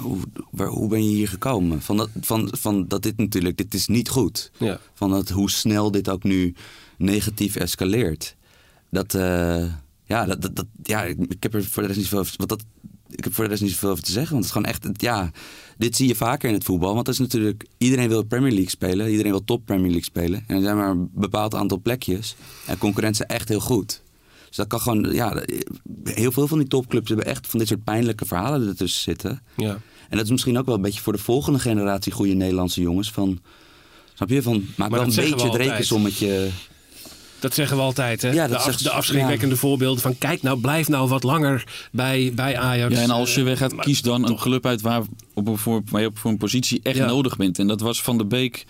[0.00, 0.18] hoe,
[0.50, 1.82] waar, hoe ben je hier gekomen?
[1.82, 4.50] Van dat, van, van dat dit natuurlijk, dit is niet goed.
[4.58, 4.80] Ja.
[4.94, 6.54] Van dat, hoe snel dit ook nu
[6.98, 8.36] negatief escaleert.
[8.90, 9.64] Dat, eh,
[10.04, 12.48] ja, dat, dat, dat- ja, ik, heb er voor de rest niet veel over, wat
[12.48, 12.64] dat,
[13.10, 14.32] ik heb voor de rest niet zoveel over te zeggen.
[14.32, 15.30] Want het is gewoon echt, ja,
[15.78, 16.94] dit zie je vaker in het voetbal.
[16.94, 19.10] Want dat is natuurlijk, iedereen wil Premier League spelen.
[19.10, 20.44] Iedereen wil top Premier League spelen.
[20.46, 22.36] En er zijn maar een bepaald aantal plekjes.
[22.66, 24.02] En concurrentie echt heel goed.
[24.48, 25.42] Dus dat kan gewoon, ja,
[26.04, 29.42] heel veel van die topclubs hebben echt van dit soort pijnlijke verhalen ertussen zitten.
[29.56, 29.78] Ja.
[30.08, 33.10] En dat is misschien ook wel een beetje voor de volgende generatie goede Nederlandse jongens.
[33.10, 33.38] Van,
[34.14, 34.42] snap je?
[34.42, 36.48] Van, maak wel dat een beetje het rekensommetje.
[37.44, 38.30] Dat zeggen we altijd, hè?
[38.30, 40.18] Ja, de, af- de afschrikwekkende voorbeelden van...
[40.18, 42.94] kijk nou, blijf nou wat langer bij, bij Ajax.
[42.94, 45.02] Ja, en als je weg gaat, kies dan een club uit waar,
[45.34, 47.06] op een, voor, waar je op voor een positie echt Ja.
[47.06, 47.58] nodig bent.
[47.58, 48.64] En dat was Van de Beek,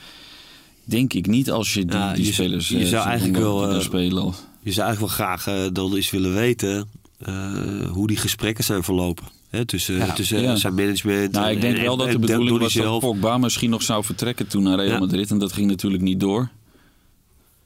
[0.85, 3.69] denk ik niet, als je die, Ja, die je- spelers je eh, zou eigenlijk wel,
[3.71, 4.33] eh, spelen.
[4.63, 7.53] Je zou eigenlijk wel graag eh, dan eens willen weten eh,
[7.91, 9.25] hoe die gesprekken zijn verlopen.
[9.51, 10.57] Hè, tussen Ja, tussen ja.
[10.57, 11.33] zijn management.
[11.33, 13.01] Nou, ik en- denk en- wel dat de bedoeling was dat.
[13.01, 14.99] Pogba misschien nog zou vertrekken toen naar Real Ja.
[14.99, 15.31] Madrid.
[15.31, 16.49] En dat ging natuurlijk niet door.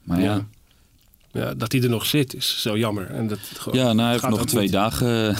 [0.02, 0.46] Maar ja,
[1.32, 1.54] Ja.
[1.54, 3.06] Dat hij er nog zit is zo jammer.
[3.10, 4.72] En dat gewoon- ja nou, hij heeft nog twee niet.
[4.72, 5.38] dagen eh,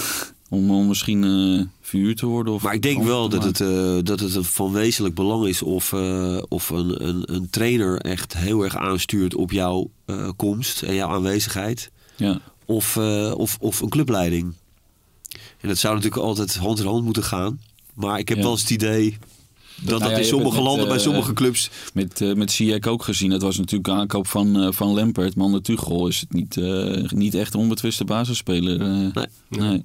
[0.49, 2.53] om, om misschien eh verhuurd te worden.
[2.53, 5.93] Of Maar ik denk wel dat het, eh, dat het van wezenlijk belang is of,
[5.93, 10.95] eh, of een, een, een trainer echt heel erg aanstuurt op jouw eh, komst en
[10.95, 11.91] jouw aanwezigheid.
[12.17, 12.41] Ja.
[12.65, 14.55] Of, eh, of, of een clubleiding.
[15.61, 17.61] En dat zou natuurlijk altijd hand in hand moeten gaan.
[17.95, 18.43] Maar ik heb Ja.
[18.43, 19.19] wel eens het idee
[19.81, 21.71] dat Nou dat ja, in sommige met, landen, bij eh, sommige clubs...
[21.95, 23.31] Met, eh met Ziyech ook gezien.
[23.31, 25.35] Dat was natuurlijk aankoop van, eh van Lampert.
[25.37, 28.79] Maar onder Tuchel is het niet, eh, niet echt een onbetwiste basisspeler.
[28.79, 29.13] Nee.
[29.49, 29.83] nee.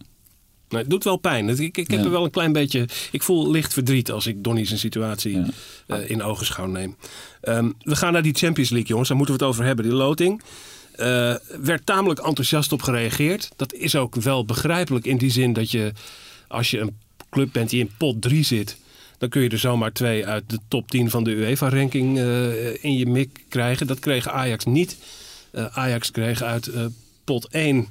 [0.70, 1.50] Nee, het doet wel pijn.
[1.50, 2.06] Ik, ik heb Ja.
[2.06, 2.88] er wel een klein beetje...
[3.12, 5.46] Ik voel licht verdriet als ik Donny zijn situatie Ja.
[5.88, 6.96] eh, in ogenschouw neem.
[7.42, 9.08] Ehm, we gaan naar die Champions League, jongens.
[9.08, 9.86] Daar moeten we het over hebben.
[9.86, 10.42] Die loting.
[10.96, 13.50] Eh werd tamelijk enthousiast op gereageerd.
[13.56, 15.92] Dat is ook wel begrijpelijk in die zin dat je...
[16.48, 16.98] Als je een
[17.30, 18.78] club bent die in pot 3 zit...
[19.24, 22.98] dan kun je er zomaar twee uit de top 10 van de UEFA-ranking eh, in
[22.98, 23.88] je mik krijgen.
[23.88, 24.98] Dat kreeg Ajax niet.
[25.52, 26.86] Eh, Ajax kreeg uit eh,
[27.24, 27.88] pot 1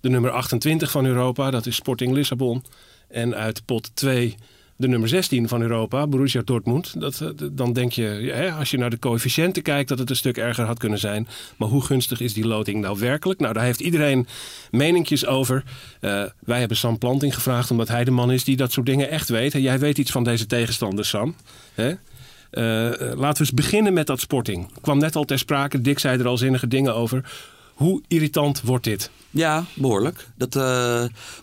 [0.00, 1.50] de nummer 28 van Europa.
[1.50, 2.64] Dat is Sporting Lissabon.
[3.08, 4.34] En uit pot 2
[4.76, 7.00] de nummer 16 van Europa, Borussia Dortmund.
[7.00, 10.36] Dat, eh, dan denk je, als je naar de coëfficiënten kijkt, dat het een stuk
[10.36, 11.28] erger had kunnen zijn.
[11.56, 13.40] Maar hoe gunstig is die loting nou werkelijk?
[13.40, 14.26] Nou, daar heeft iedereen
[14.70, 15.64] meninkjes over.
[16.00, 19.10] Eh, wij hebben Sam Planting gevraagd, omdat hij de man is die dat soort dingen
[19.10, 19.54] echt weet.
[19.54, 21.34] En jij weet iets van deze tegenstanders, Sam.
[21.74, 21.88] Hè?
[21.88, 22.62] Eh,
[22.98, 24.70] laten we eens beginnen met dat sporting.
[24.80, 27.30] Kwam net al ter sprake, Dick zei er al zinnige dingen over.
[27.74, 29.10] Hoe irritant wordt dit?
[29.30, 30.26] Ja, behoorlijk.
[30.36, 30.54] Dat,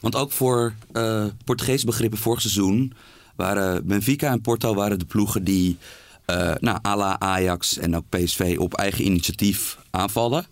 [0.01, 0.73] want ook voor
[1.45, 2.93] Portugese begrippen vorig seizoen
[3.35, 5.77] waren Benfica en Porto waren de ploegen die
[6.25, 10.45] eh nou, à la Ajax en ook PSV op eigen initiatief aanvallen.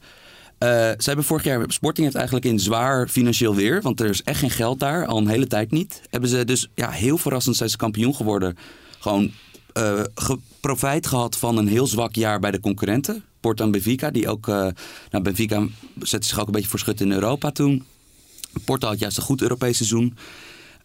[0.60, 4.40] Ze hebben vorig jaar, Sporting heeft eigenlijk in zwaar financieel weer, want er is echt
[4.40, 6.02] geen geld daar, al een hele tijd niet.
[6.10, 8.58] Hebben ze dus ja, heel verrassend zijn ze kampioen geworden.
[9.00, 9.32] Gewoon
[9.74, 10.02] eh,
[10.60, 13.24] profijt gehad van een heel zwak jaar bij de concurrenten.
[13.40, 15.68] Porto en Benfica, die ook, nou Benfica
[16.00, 17.86] zette zich ook een beetje voor schut in Europa toen.
[18.66, 20.18] Porto had juist een goed Europees seizoen.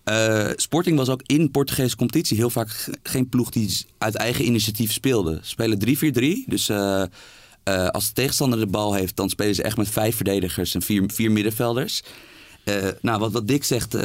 [0.07, 4.45] Eh, Sporting was ook in Portugese competitie heel vaak ge- geen ploeg die uit eigen
[4.45, 5.39] initiatief speelde.
[5.43, 6.45] Ze spelen 3-4-3.
[6.47, 7.03] Dus eh,
[7.63, 10.83] eh, als de tegenstander de bal heeft, dan spelen ze echt met vijf verdedigers en
[10.83, 12.03] vier, vier middenvelders.
[13.01, 13.97] Nou, wat, wat Dick zegt,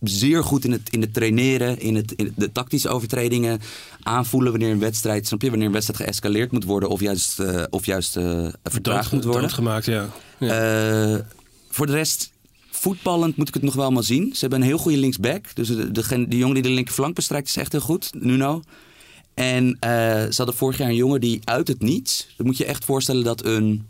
[0.00, 3.60] zeer goed in het, in het traineren, in, het, in de tactische overtredingen,
[4.02, 7.38] aanvoelen wanneer een wedstrijd, snap je, wanneer een wedstrijd geëscaleerd moet worden of juist,
[7.70, 8.12] of juist
[8.64, 9.50] vertraagd moet worden.
[9.50, 10.08] gemaakt, ja.
[10.38, 11.26] ja.
[11.70, 12.32] Voor de rest,
[12.78, 14.30] voetballend moet ik het nog wel maar zien.
[14.32, 15.54] Ze hebben een heel goede linksback.
[15.54, 18.62] Dus de, die jongen die de linkerflank bestrijkt is echt heel goed, Nuno.
[19.34, 22.26] En eh, ze hadden vorig jaar een jongen die uit het niets...
[22.36, 23.88] Dan moet je echt voorstellen dat een,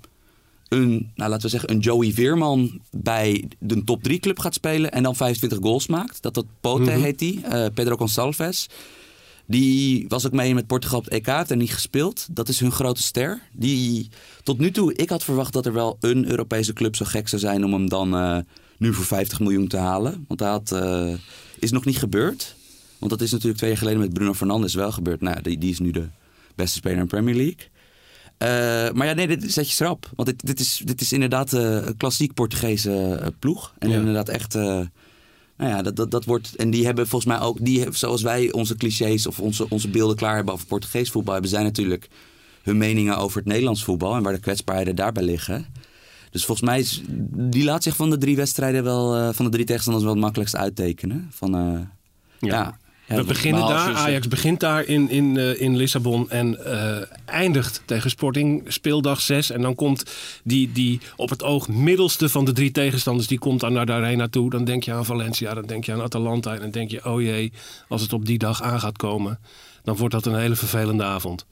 [0.68, 2.81] een, nou, laten we zeggen, een Joey Veerman...
[2.90, 6.22] bij de top 3 club gaat spelen en dan 25 goals maakt.
[6.22, 8.66] Dat dat Pote heet die, eh, Pedro Gonçalves.
[9.46, 12.27] Die was ook mee met Portugal op het EK, heeft er niet gespeeld.
[12.31, 13.42] Dat is hun grote ster.
[13.53, 14.09] Die,
[14.42, 17.40] tot nu toe, ik had verwacht dat er wel een Europese club zo gek zou
[17.40, 18.38] zijn om hem dan eh,
[18.78, 20.24] nu voor 50 miljoen te halen.
[20.28, 21.14] Want dat eh,
[21.58, 22.56] is nog niet gebeurd.
[22.98, 25.20] Want dat is natuurlijk twee jaar geleden met Bruno Fernandes wel gebeurd.
[25.20, 26.08] Nou, die, die is nu de
[26.54, 27.66] beste speler in de Premier League.
[28.38, 30.10] Eh, maar ja, nee, dit zet je schrap.
[30.16, 33.74] Want dit, dit, is, dit is inderdaad eh, een klassiek Portugese ploeg.
[33.78, 33.96] En Ja.
[33.98, 34.54] inderdaad echt...
[34.54, 34.88] nou
[35.56, 36.56] ja, dat, dat, dat wordt.
[36.56, 37.64] En die hebben volgens mij ook.
[37.64, 41.32] Die, zoals wij onze clichés of onze, onze beelden klaar hebben over Portugees voetbal.
[41.32, 42.08] hebben zij natuurlijk
[42.62, 44.16] hun meningen over het Nederlands voetbal.
[44.16, 45.66] En waar de kwetsbaarheden daarbij liggen.
[46.30, 47.02] Dus volgens mij is.
[47.30, 49.16] Die laat zich van de drie wedstrijden wel.
[49.16, 51.28] eh, van de drie tegenstanders wel het makkelijkst uittekenen.
[51.30, 51.54] Van.
[51.54, 52.78] eh, ja.
[53.08, 53.16] ja.
[53.16, 56.58] We beginnen daar, Ajax begint daar in, in, eh, in Lissabon en
[57.24, 59.50] eindigt tegen Sporting speeldag 6.
[59.50, 60.02] En dan komt
[60.44, 63.92] die, die op het oog middelste van de drie tegenstanders, die komt dan naar de
[63.92, 64.50] arena toe.
[64.50, 67.20] Dan denk je aan Valencia, dan denk je aan Atalanta en dan denk je, oh
[67.22, 67.52] jee,
[67.88, 69.38] als het op die dag aan gaat komen,
[69.82, 71.46] dan wordt dat een hele vervelende avond.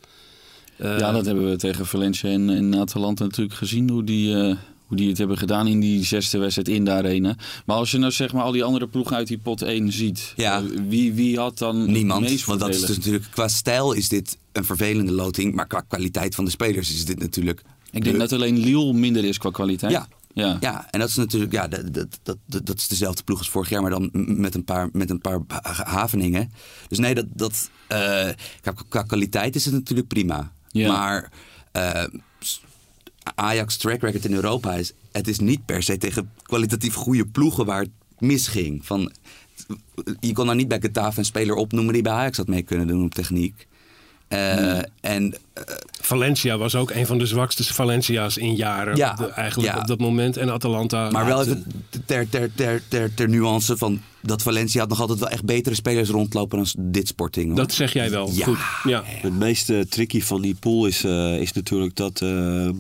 [0.77, 3.91] Eh, Ja, dat hebben we tegen Valencia en, en Atalanta natuurlijk gezien.
[3.91, 7.37] Hoe die, eh, hoe die het hebben gedaan in die zesde wedstrijd in de arena.
[7.67, 10.33] Maar als je nou zeg maar al die andere ploegen uit die pot 1 ziet.
[10.37, 10.59] Ja.
[10.59, 12.21] eh, Wie, wie had dan Niemand.
[12.21, 13.25] meest Want dat is dus natuurlijk.
[13.31, 15.55] Qua stijl is dit een vervelende loting.
[15.55, 17.63] Maar qua kwaliteit van de spelers is dit natuurlijk.
[17.91, 19.93] Ik denk de- dat alleen Lille minder is qua kwaliteit.
[19.93, 20.09] Ja.
[20.35, 20.57] ja.
[20.61, 23.83] Ja, en dat is natuurlijk, ja, dat, dat, dat, is dezelfde ploeg als vorig jaar,
[23.83, 26.53] maar dan met een paar, met een paar ha- haveningen.
[26.89, 28.29] Dus nee, dat, dat, eh,
[28.61, 30.53] qua, qua kwaliteit is het natuurlijk prima.
[30.73, 31.31] Maar
[31.73, 32.05] eh,
[33.35, 37.67] Ajax track record in Europa is, het is niet per se tegen kwalitatief goede ploegen
[37.67, 38.87] waar het misging.
[38.87, 39.13] Van,
[40.21, 42.87] je kon nou niet bij Getafe een speler opnoemen die bij Ajax had mee kunnen
[42.87, 43.67] doen op techniek.
[44.29, 45.35] Eh, En
[46.01, 48.97] Valencia was ook een van de zwakste Valencia's in jaren.
[48.97, 49.81] Ja, op de- eigenlijk ja.
[49.81, 50.37] op dat moment.
[50.37, 51.11] En Atalanta.
[51.11, 51.65] Maar wel even
[52.07, 55.75] ter, ter, ter, ter, ter nuance van dat Valencia had nog altijd wel echt betere
[55.75, 57.47] spelers rondlopen dan dit Sporting.
[57.47, 57.57] hoor.
[57.57, 58.31] Dat zeg jij wel.
[58.33, 58.45] Ja.
[58.45, 58.59] Goed.
[58.85, 59.03] Ja.
[59.05, 62.75] Het meest eh, tricky van die pool is, eh, is natuurlijk dat eh, eh,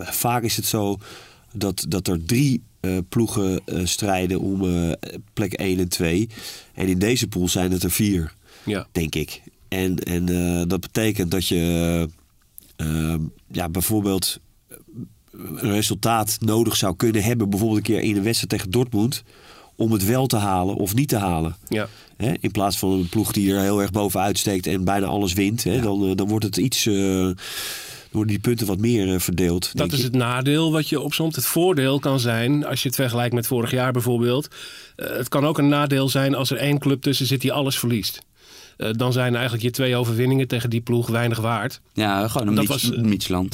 [0.00, 0.98] vaak is het zo
[1.52, 4.92] dat, dat er drie eh, ploegen eh, strijden om eh,
[5.32, 6.28] plek 1 en 2.
[6.74, 8.86] En in deze pool zijn het er vier, Ja.
[8.92, 9.42] denk ik.
[9.68, 12.08] En, en eh, dat betekent dat je
[12.76, 13.14] eh,
[13.50, 14.40] ja, bijvoorbeeld
[15.32, 17.50] een resultaat nodig zou kunnen hebben.
[17.50, 19.22] Bijvoorbeeld een keer in een wedstrijd tegen Dortmund.
[19.76, 21.56] Om het wel te halen of niet te halen.
[21.68, 21.88] Ja.
[22.16, 25.32] Hè, in plaats van een ploeg die er heel erg bovenuit steekt en bijna alles
[25.32, 25.64] wint.
[25.64, 26.84] Hè, dan, eh, dan wordt het iets.
[26.84, 27.36] dan
[28.10, 29.76] worden die punten wat meer verdeeld.
[29.76, 31.36] Dat is het nadeel wat je opzomt.
[31.36, 34.48] Het voordeel kan zijn, als je het vergelijkt met vorig jaar bijvoorbeeld.
[34.96, 38.26] het kan ook een nadeel zijn als er één club tussen zit die alles verliest.
[38.78, 41.80] Eh, dan zijn eigenlijk je twee overwinningen tegen die ploeg weinig waard.
[41.92, 43.02] Ja, gewoon een Dat was, eh.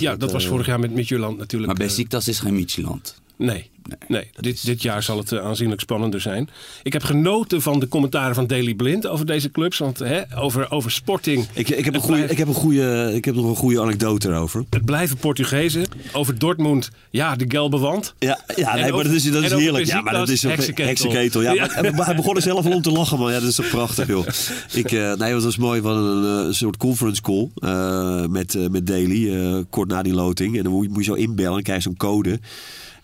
[0.00, 1.72] Ja, dat was eh, vorig jaar met Midtjylland natuurlijk.
[1.72, 3.22] Maar eh, Besiktas is geen Mietjeland.
[3.36, 3.70] Nee,
[4.08, 4.30] nee.
[4.40, 6.48] Dit, dit jaar zal het eh, aanzienlijk spannender zijn.
[6.82, 9.78] Ik heb genoten van de commentaren van Daily Blind over deze clubs.
[9.78, 11.46] Want hè, over, over sporting.
[11.52, 14.28] Ik, ik, heb een goede, ik, heb een goede, ik heb nog een goede anekdote
[14.28, 14.64] erover.
[14.70, 15.84] Het blijven Portugezen.
[16.12, 18.14] Over Dortmund, ja, de gelbe wand.
[18.18, 19.86] Ja, ja nee, maar dat is, dat is heerlijk.
[19.86, 21.42] Ja, maar dat is een heksenketel.
[21.42, 21.68] Ja, Ja.
[21.82, 23.32] maar- maar hij begon er zelf al om te lachen, man.
[23.32, 24.26] Ja, dat is toch prachtig, joh.
[24.72, 25.80] Ik, eh, nee, dat was mooi.
[25.80, 30.02] We hadden een, eh, soort conference call eh, met, eh, met Daly, eh, kort na
[30.02, 30.56] die loting.
[30.56, 32.40] En dan moet je, moet je zo inbellen en krijg je zo'n code.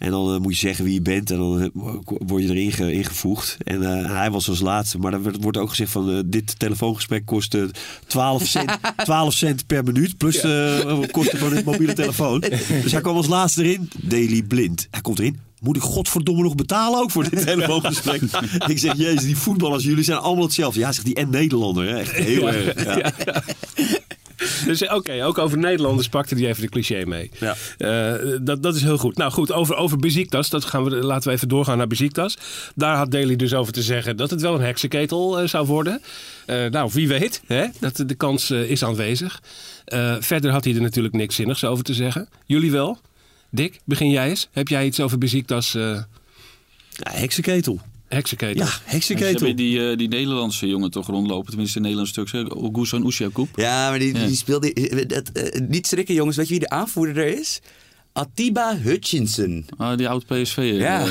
[0.00, 1.68] En dan eh, moet je zeggen wie je bent en dan eh,
[2.04, 3.56] word je erin ge- ingevoegd.
[3.64, 4.98] En eh, hij was als laatste.
[4.98, 7.62] Maar er werd- wordt ook gezegd van dit telefoongesprek kost eh,
[8.06, 8.70] 12, cent,
[9.04, 10.16] 12 cent per minuut.
[10.16, 12.40] Plus de kosten van het mobiele telefoon.
[12.82, 13.90] Dus hij kwam als laatste erin.
[14.02, 14.88] Daily Blind.
[14.90, 15.38] Hij komt erin.
[15.60, 18.20] Moet ik godverdomme nog betalen ook voor dit telefoongesprek?
[18.66, 20.80] ik zeg, jezus, die voetballers, jullie zijn allemaal hetzelfde.
[20.80, 21.88] Ja, zegt die en Nederlander.
[21.88, 21.98] Hè?
[21.98, 22.84] Echt heel erg.
[22.84, 23.12] Ja.
[24.66, 27.30] Dus oké, ook over Nederlanders pakte hij even de cliché mee.
[27.38, 27.54] Ja.
[27.78, 29.16] Eh, dat, dat is heel goed.
[29.16, 32.36] Nou goed, over, over Besiktas, dat gaan we, laten we even doorgaan naar Besiktas.
[32.74, 36.00] Daar had Daly dus over te zeggen dat het wel een heksenketel eh, zou worden.
[36.46, 37.66] Eh, nou, wie weet, hè?
[37.80, 39.42] Dat, de kans eh, is aanwezig.
[39.84, 42.28] Eh, verder had hij er natuurlijk niks zinnigs over te zeggen.
[42.46, 42.98] Jullie wel?
[43.50, 44.48] Dick, begin jij eens.
[44.52, 45.82] Heb jij iets over Besiktas eh
[46.90, 47.80] Ja, heksenketel.
[48.14, 48.64] Heksenketel?
[48.64, 49.56] Ja, heksenketel.
[49.56, 51.48] die, eh, die Nederlandse jongen toch rondlopen.
[51.48, 52.56] Tenminste, de Nederlandse stuk.
[52.56, 53.48] Ogusan Oesjakoub.
[53.56, 54.26] Ja, maar die, Ja.
[54.26, 54.72] die speelde...
[54.72, 57.60] eh, Dat, eh, niet schrikken jongens, weet je wie de aanvoerder er is?
[58.12, 59.66] Atiba Hutchinson.
[59.76, 60.70] Ah, die oud PSV.
[60.78, 61.04] Ja.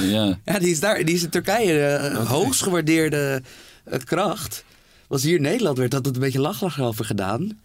[0.45, 0.59] ja.
[0.59, 1.05] die is daar.
[1.05, 3.41] Die is in Turkije een hoogst gewaardeerde
[3.83, 4.63] eh, kracht.
[5.07, 7.59] Was hier in Nederland werd dat een beetje lachlag over gedaan.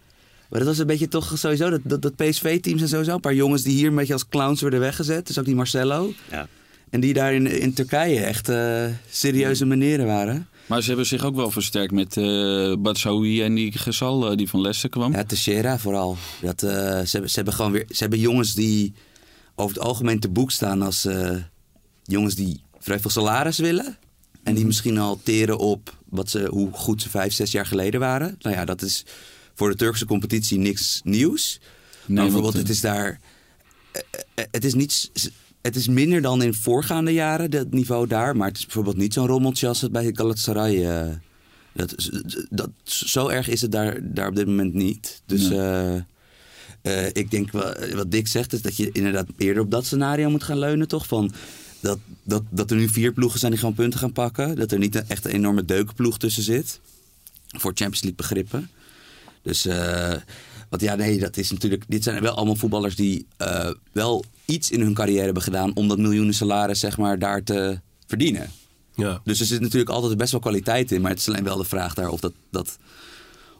[0.49, 3.15] Maar dat was een beetje toch sowieso dat, dat, dat PSV-teams en sowieso.
[3.15, 5.27] Een paar jongens die hier een beetje als clowns werden weggezet.
[5.27, 6.13] Dus ook die Marcelo.
[6.31, 6.49] Ja.
[6.95, 10.49] En die daar in, in Turkije echt eh, serieuze meneren waren.
[10.67, 12.15] Maar ze hebben zich ook wel versterkt met
[12.83, 15.13] Batsaoui en die Gezal eh, die van Leicester kwam.
[15.13, 16.17] Ja, Teixeira vooral.
[16.41, 17.85] Dat, ze, hebben, ze hebben gewoon weer.
[17.89, 18.93] Ze hebben jongens die
[19.55, 21.09] over het algemeen te boek staan als
[22.05, 23.97] jongens die vrij veel salaris willen.
[24.43, 28.01] En die misschien al teren op wat ze, hoe goed ze vijf, zes jaar geleden
[28.01, 28.37] waren.
[28.39, 29.05] Nou ja, dat is
[29.55, 31.61] voor de Turkse competitie niks nieuws.
[31.61, 33.21] Nee, maar bijvoorbeeld, het is daar.
[34.51, 35.11] Het is, niet,
[35.65, 38.37] het is minder dan in voorgaande jaren, dat niveau daar.
[38.37, 40.87] Maar het is bijvoorbeeld niet zo'n rommeltje als het bij Galatasaray.
[40.87, 41.15] eh
[41.73, 42.11] dat,
[42.51, 45.23] dat, zo erg is het daar, daar op dit moment niet.
[45.27, 49.71] Dus eh, eh, ik denk wel, wat Dick zegt, is dat je inderdaad eerder op
[49.71, 51.07] dat scenario moet gaan leunen, toch?
[51.07, 51.33] Van
[51.81, 54.57] dat, dat, dat er nu vier ploegen zijn die gewoon punten gaan pakken.
[54.57, 56.81] Dat er niet een, echt een enorme deukenploeg tussen zit.
[57.47, 58.71] Voor Champions League begrippen.
[59.43, 59.67] Dus,
[60.75, 61.85] want ja, nee, dat is natuurlijk.
[61.89, 65.75] Dit zijn wel allemaal voetballers die eh, wel iets in hun carrière hebben gedaan.
[65.75, 68.51] om dat miljoenen salaris, zeg maar, daar te verdienen.
[68.95, 69.21] Ja.
[69.25, 71.01] Dus er zit natuurlijk altijd best wel kwaliteit in.
[71.01, 72.79] Maar het is alleen wel de vraag daar of, dat, dat,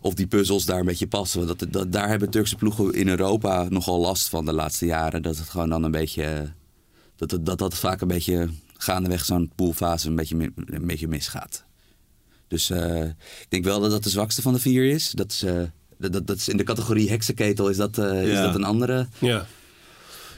[0.01, 1.47] of die puzzels daar een beetje passen.
[1.47, 5.23] Want Dat, dat, daar hebben Turkse ploegen in Europa nogal last van de laatste jaren.
[5.23, 6.53] Dat het gewoon dan een beetje.
[7.17, 11.65] Dat dat, dat, dat vaak een beetje gaandeweg zo'n poolfase een beetje, een beetje misgaat.
[12.49, 15.11] Dus eh, ik denk wel dat dat de zwakste van de vier is.
[15.11, 15.63] Dat is, eh,
[16.11, 19.07] dat, dat, is in de categorie heksenketel is dat, eh, is dat een andere.
[19.19, 19.47] ja.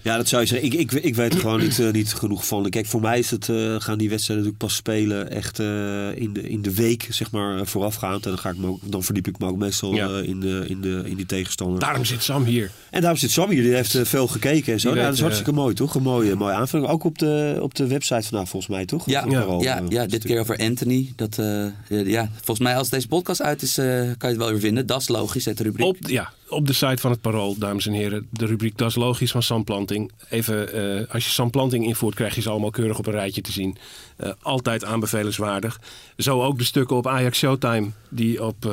[0.07, 0.67] Ja, dat zou je zeggen.
[0.73, 2.71] Ik, ik, ik weet er gewoon niet, eh, niet genoeg van.
[2.71, 6.33] Kijk, voor mij is het, eh, gaan die wedstrijden natuurlijk pas spelen echt eh, in,
[6.33, 8.25] de, in de week, zeg maar, voorafgaand.
[8.25, 10.09] En dan, ga ik me ook, dan verdiep ik me ook meestal Ja.
[10.09, 11.81] eh, in, de, in, de, in die tegenstander.
[11.81, 12.71] Daarom zit Sam hier.
[12.91, 14.89] En daarom zit Sam hier, die heeft veel gekeken en zo.
[14.89, 15.95] Ja, weet, dat is hartstikke mooi, toch?
[15.95, 16.89] Een mooie, mooie aanvulling.
[16.91, 19.07] Ook op de, op de website vandaag, volgens mij, toch?
[19.07, 19.25] Ja,
[19.61, 21.13] ja, ja, dit keer over Anthony.
[21.17, 24.51] Dat, eh, ja, volgens mij als deze podcast uit is, eh, kan je het wel
[24.51, 24.87] weer vinden.
[24.87, 25.87] Dat is logisch, het rubriek.
[25.87, 28.27] Op, ja, op de site van het Parool, dames en heren.
[28.31, 30.13] De rubriek Dat is logisch van Sam Planting.
[30.31, 33.41] Even, eh, als je Sam Planting invoert, krijg je ze allemaal keurig op een rijtje
[33.41, 33.77] te zien.
[34.17, 35.81] Eh, altijd aanbevelenswaardig.
[36.17, 38.71] Zo ook de stukken op Ajax Showtime die op eh,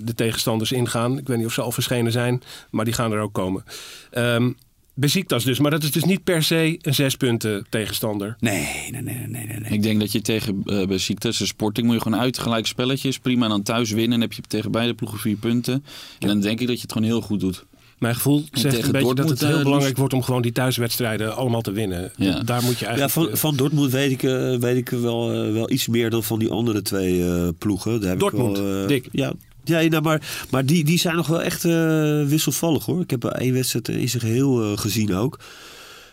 [0.00, 1.18] de tegenstanders ingaan.
[1.18, 3.64] Ik weet niet of ze al verschenen zijn, maar die gaan er ook komen.
[4.94, 8.36] Ehm Besiktas dus, maar dat is dus niet per se een zes punten tegenstander.
[8.40, 9.58] Nee, nee, nee, nee, nee.
[9.60, 9.70] nee.
[9.70, 13.18] Ik denk dat je tegen uh, Besiktas en Sporting moet je gewoon uit gelijk spelletjes.
[13.18, 14.12] Prima, en dan thuis winnen.
[14.14, 15.84] En heb je tegen beide ploegen vier punten.
[16.18, 17.64] En dan denk ik dat je het gewoon heel goed doet.
[17.98, 20.42] Mijn gevoel zegt tegen een beetje dat het heel eh, belangrijk liefst- wordt om gewoon
[20.42, 22.12] die thuiswedstrijden allemaal te winnen.
[22.16, 22.42] Ja.
[22.42, 23.30] Daar moet je Ja, eigenlijk...
[23.30, 26.38] van, van Dortmund weet ik, eh, weet ik wel, eh, wel iets meer dan van
[26.38, 28.00] die andere twee eh, ploegen.
[28.00, 29.08] Daar heb Dortmund, ik wel, eh, Dick.
[29.12, 29.32] Ja,
[29.64, 33.00] ja nou, maar, maar die, die zijn nog wel echt eh, wisselvallig hoor.
[33.00, 35.38] Ik heb één wedstrijd in zijn geheel eh, gezien ook.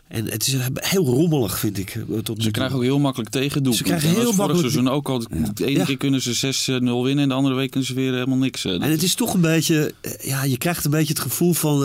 [0.08, 1.96] En het is heel rommelig, vind ik.
[1.96, 3.78] eh, Tot Ze krijgen ook heel makkelijk tegendoelpunten.
[3.78, 5.20] Ze krijgen heel makkelijk- seizoen ook al.
[5.54, 5.86] De ene Ja.
[5.86, 8.66] keer kunnen ze 6-0 winnen en de andere week kunnen ze weer helemaal niks.
[8.66, 11.80] En het is toch een beetje, ja, je krijgt een beetje het gevoel van.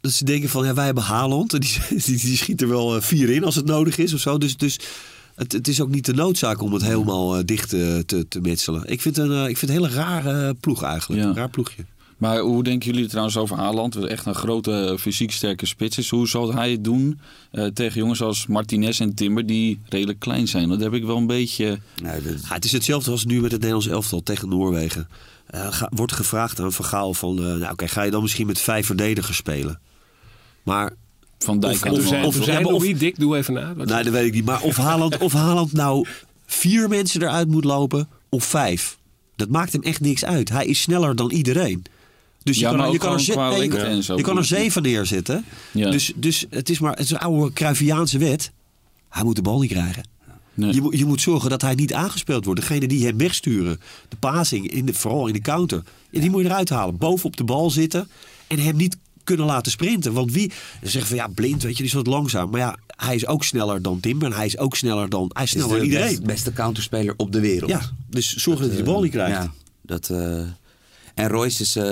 [0.00, 1.52] dat ze denken van, ja, wij hebben Haaland.
[1.52, 4.38] En die, die, die schiet er wel vier in als het nodig is of zo.
[4.38, 4.78] Dus, dus
[5.36, 8.40] het, het is ook niet de noodzaak om het helemaal eh, dicht eh, te, te
[8.40, 8.82] metselen.
[8.86, 11.22] Ik vind, een, eh, ik vind het een hele rare ploeg eigenlijk.
[11.22, 11.28] Ja.
[11.28, 11.84] Een raar ploegje.
[12.16, 13.96] Maar hoe denken jullie trouwens over Haaland?
[13.96, 16.10] Echt een grote fysiek sterke spits is.
[16.10, 17.20] Hoe zal hij het doen
[17.72, 20.68] tegen jongens als Martinez en Timber die redelijk klein zijn?
[20.68, 21.78] Dat heb ik wel een beetje...
[21.94, 25.08] Dat- Ja, het is hetzelfde als nu met het Nederlands elftal tegen Noorwegen.
[25.50, 27.34] Ga- wordt gevraagd aan Van Gaal van...
[27.34, 29.80] nou oké, ga je dan misschien met vijf verdedigers spelen?
[30.62, 30.92] Maar
[31.38, 32.24] Van Dijk Of- wel.
[32.26, 33.72] of- of- Louis, Dick, doe even na.
[33.76, 34.44] Nee, dat weet ik niet.
[34.44, 36.06] Maar of Haaland, of Haaland nou
[36.46, 38.98] vier mensen eruit moet lopen of vijf.
[39.36, 40.48] Dat maakt hem echt niks uit.
[40.48, 41.84] Hij is sneller dan iedereen.
[42.42, 44.02] Dus je kan, er- je kan er, gewoon ze- qua nee, je lengte kan- en
[44.02, 44.16] zo.
[44.16, 45.44] je kan er zeven neerzetten.
[45.72, 45.90] Ja.
[45.90, 48.52] Dus, dus het is maar het is een oude Cruyffiaanse wet.
[49.08, 50.02] Hij moet de bal niet krijgen.
[50.54, 50.74] Nee.
[50.74, 52.60] Je, moet- je moet zorgen dat hij niet aangespeeld wordt.
[52.60, 55.82] Degene die hem wegsturen, de passing, in de, vooral in de counter.
[56.10, 56.96] Die moet je eruit halen.
[56.96, 58.08] Boven op de bal zitten
[58.46, 58.96] en hem niet
[59.26, 60.12] kunnen laten sprinten.
[60.12, 60.52] Want wie
[60.82, 62.50] zeggen van ja, blind, weet je, die is wat langzaam.
[62.50, 64.28] Maar ja, hij is ook sneller dan Timber.
[64.30, 66.06] En hij is ook sneller dan, hij is sneller dan de iedereen.
[66.08, 67.70] best- beste counterspeler op de wereld.
[67.70, 69.36] Ja, dus zorg dat hij de bal niet krijgt.
[69.42, 69.52] Ja,
[69.82, 70.40] dat, eh,
[71.14, 71.84] En Royce is, eh,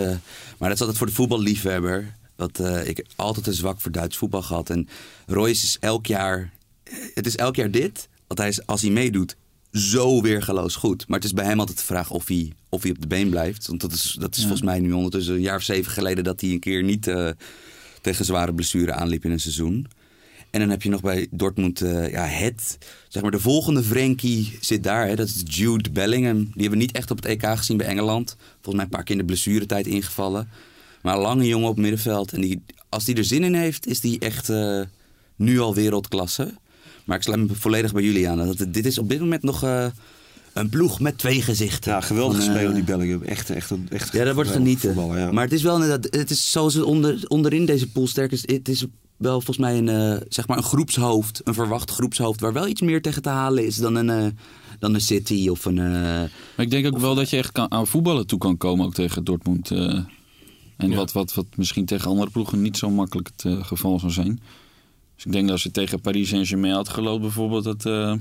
[0.59, 2.14] maar dat is altijd voor de voetballiefhebber.
[2.37, 4.70] Dat, eh, ik heb altijd een zwak voor Duits voetbal gehad.
[4.70, 4.89] En
[5.26, 6.53] Royce is elk jaar,
[7.14, 8.09] het is elk jaar dit.
[8.26, 9.37] Want hij is, als hij meedoet,
[9.75, 11.09] zo weergeloos goed.
[11.09, 13.31] Maar het is bij hem altijd de vraag of hij, of hij op de been
[13.31, 13.66] blijft.
[13.66, 16.25] Want dat is, dat is volgens mij nu ondertussen een jaar of zeven geleden...
[16.25, 17.31] dat hij een keer niet eh,
[18.01, 19.87] tegen zware blessure aanliep in een seizoen.
[20.51, 24.59] En dan heb je nog bij Dortmund eh, ja, het, zeg maar de volgende Frenkie
[24.61, 25.07] zit daar.
[25.07, 26.39] Hè, dat is Jude Bellingham.
[26.39, 28.37] Die hebben we niet echt op het EK gezien bij Engeland.
[28.53, 30.49] Volgens mij een paar keer in de blessuretijd ingevallen.
[31.03, 32.33] Maar een lange jongen op middenveld.
[32.33, 34.81] En die, als die er zin in heeft, is die echt eh,
[35.37, 36.55] nu al wereldklasse.
[37.05, 38.37] Maar ik sluit me volledig bij jullie aan.
[38.39, 39.87] Dat, dit is op dit moment nog eh,
[40.53, 41.93] een ploeg met twee gezichten.
[41.93, 43.23] Ja, geweldige Van, eh, speler die Bellingham.
[43.23, 45.17] Echt, echt, een- echt ja, dat wordt geweldig genieten.
[45.19, 45.33] ja.
[45.33, 48.43] Maar het is wel inderdaad, het is zoals het onder, onderin deze pool sterk is.
[48.47, 48.85] Het is
[49.17, 52.81] wel volgens mij een, eh, zeg maar een groepshoofd, een verwacht groepshoofd, waar wel iets
[52.81, 54.27] meer tegen te halen is dan een, eh,
[54.79, 55.75] dan een City of een.
[55.75, 58.95] Maar ik denk ook wel dat je echt kan, aan voetballen toe kan komen, ook
[58.95, 59.71] tegen Dortmund.
[59.71, 59.99] eh.
[60.77, 60.97] en Ja.
[60.97, 64.41] wat, wat, wat misschien tegen andere ploegen niet zo makkelijk het geval zou zijn.
[65.17, 67.87] Dus ik denk dat als je tegen Paris Saint-Germain had gelopen bijvoorbeeld, dat...
[67.87, 68.15] eh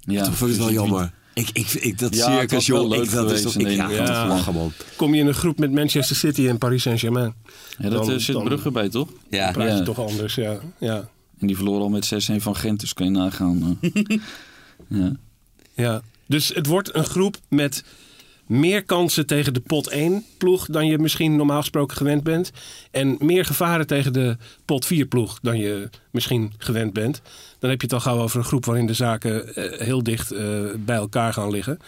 [0.00, 1.12] ja, Dat vond ik wel jammer.
[1.34, 2.88] Ik, ik, ik, dat Ja, circus, joh.
[2.88, 3.54] leuk Ik, dat is geweest toch...
[3.54, 4.72] in Ik, ja, ja, lachen, man.
[4.96, 7.34] Kom je in een groep met Manchester City en Paris Saint-Germain.
[7.78, 9.08] Ja, dat Dan- eh, zit dan- Brugge bij, toch?
[9.30, 9.82] ja, praat je Ja.
[9.82, 10.58] toch anders, ja.
[10.78, 11.08] ja.
[11.38, 13.78] En die verloren al met 6-1 van Gent, dus kan je nagaan.
[13.80, 14.18] eh.
[15.00, 15.12] ja.
[15.74, 17.84] Ja, dus het wordt een groep met
[18.48, 22.50] meer kansen tegen de pot 1 ploeg dan je misschien normaal gesproken gewend bent.
[22.90, 27.22] En meer gevaren tegen de pot 4 ploeg dan je misschien gewend bent.
[27.58, 30.30] Dan heb je het al gauw over een groep waarin de zaken eh, heel dicht
[30.30, 31.78] eh, bij elkaar gaan liggen.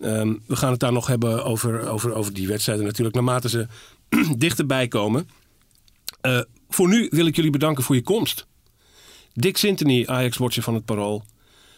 [0.00, 3.66] Ehm, we gaan het daar nog hebben over, over, over die wedstrijden natuurlijk, naarmate ze
[4.36, 5.28] dichterbij komen.
[6.20, 8.46] Eh, voor nu wil ik jullie bedanken voor je komst.
[9.32, 11.22] Dick Sintony, Ajax-watcher van het Parool.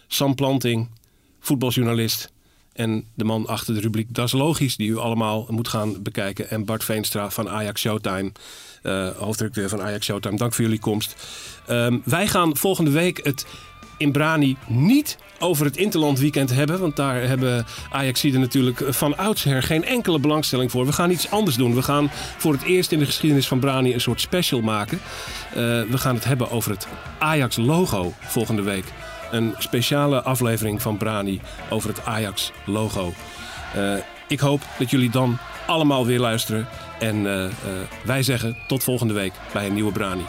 [0.07, 0.89] Sam Planting,
[1.41, 2.35] voetbaljournalist.
[2.77, 6.51] En de man achter de rubriek Dat is Logisch, die u allemaal moet gaan bekijken.
[6.51, 8.33] En Bart Veenstra van Ajax Showtime,
[8.83, 10.37] eh, hoofdredacteur van Ajax Showtime.
[10.37, 11.17] Dank voor jullie komst.
[11.67, 13.47] Ehm, wij gaan volgende week het
[13.97, 16.81] in Brani niet over het Interland weekend hebben.
[16.81, 20.87] Want daar hebben Ajaxiden natuurlijk van oudsher geen enkele belangstelling voor.
[20.87, 21.75] We gaan iets anders doen.
[21.75, 24.99] We gaan voor het eerst in de geschiedenis van Brani een soort special maken.
[25.51, 26.87] Eh, we gaan het hebben over het
[27.19, 28.85] Ajax-logo volgende week.
[29.31, 33.13] Een speciale aflevering van Brani over het Ajax-logo.
[33.75, 33.95] Eh,
[34.29, 36.67] ik hoop dat jullie dan allemaal weer luisteren.
[36.99, 37.53] En eh, eh,
[38.05, 40.25] wij zeggen tot volgende week bij een nieuwe Brani.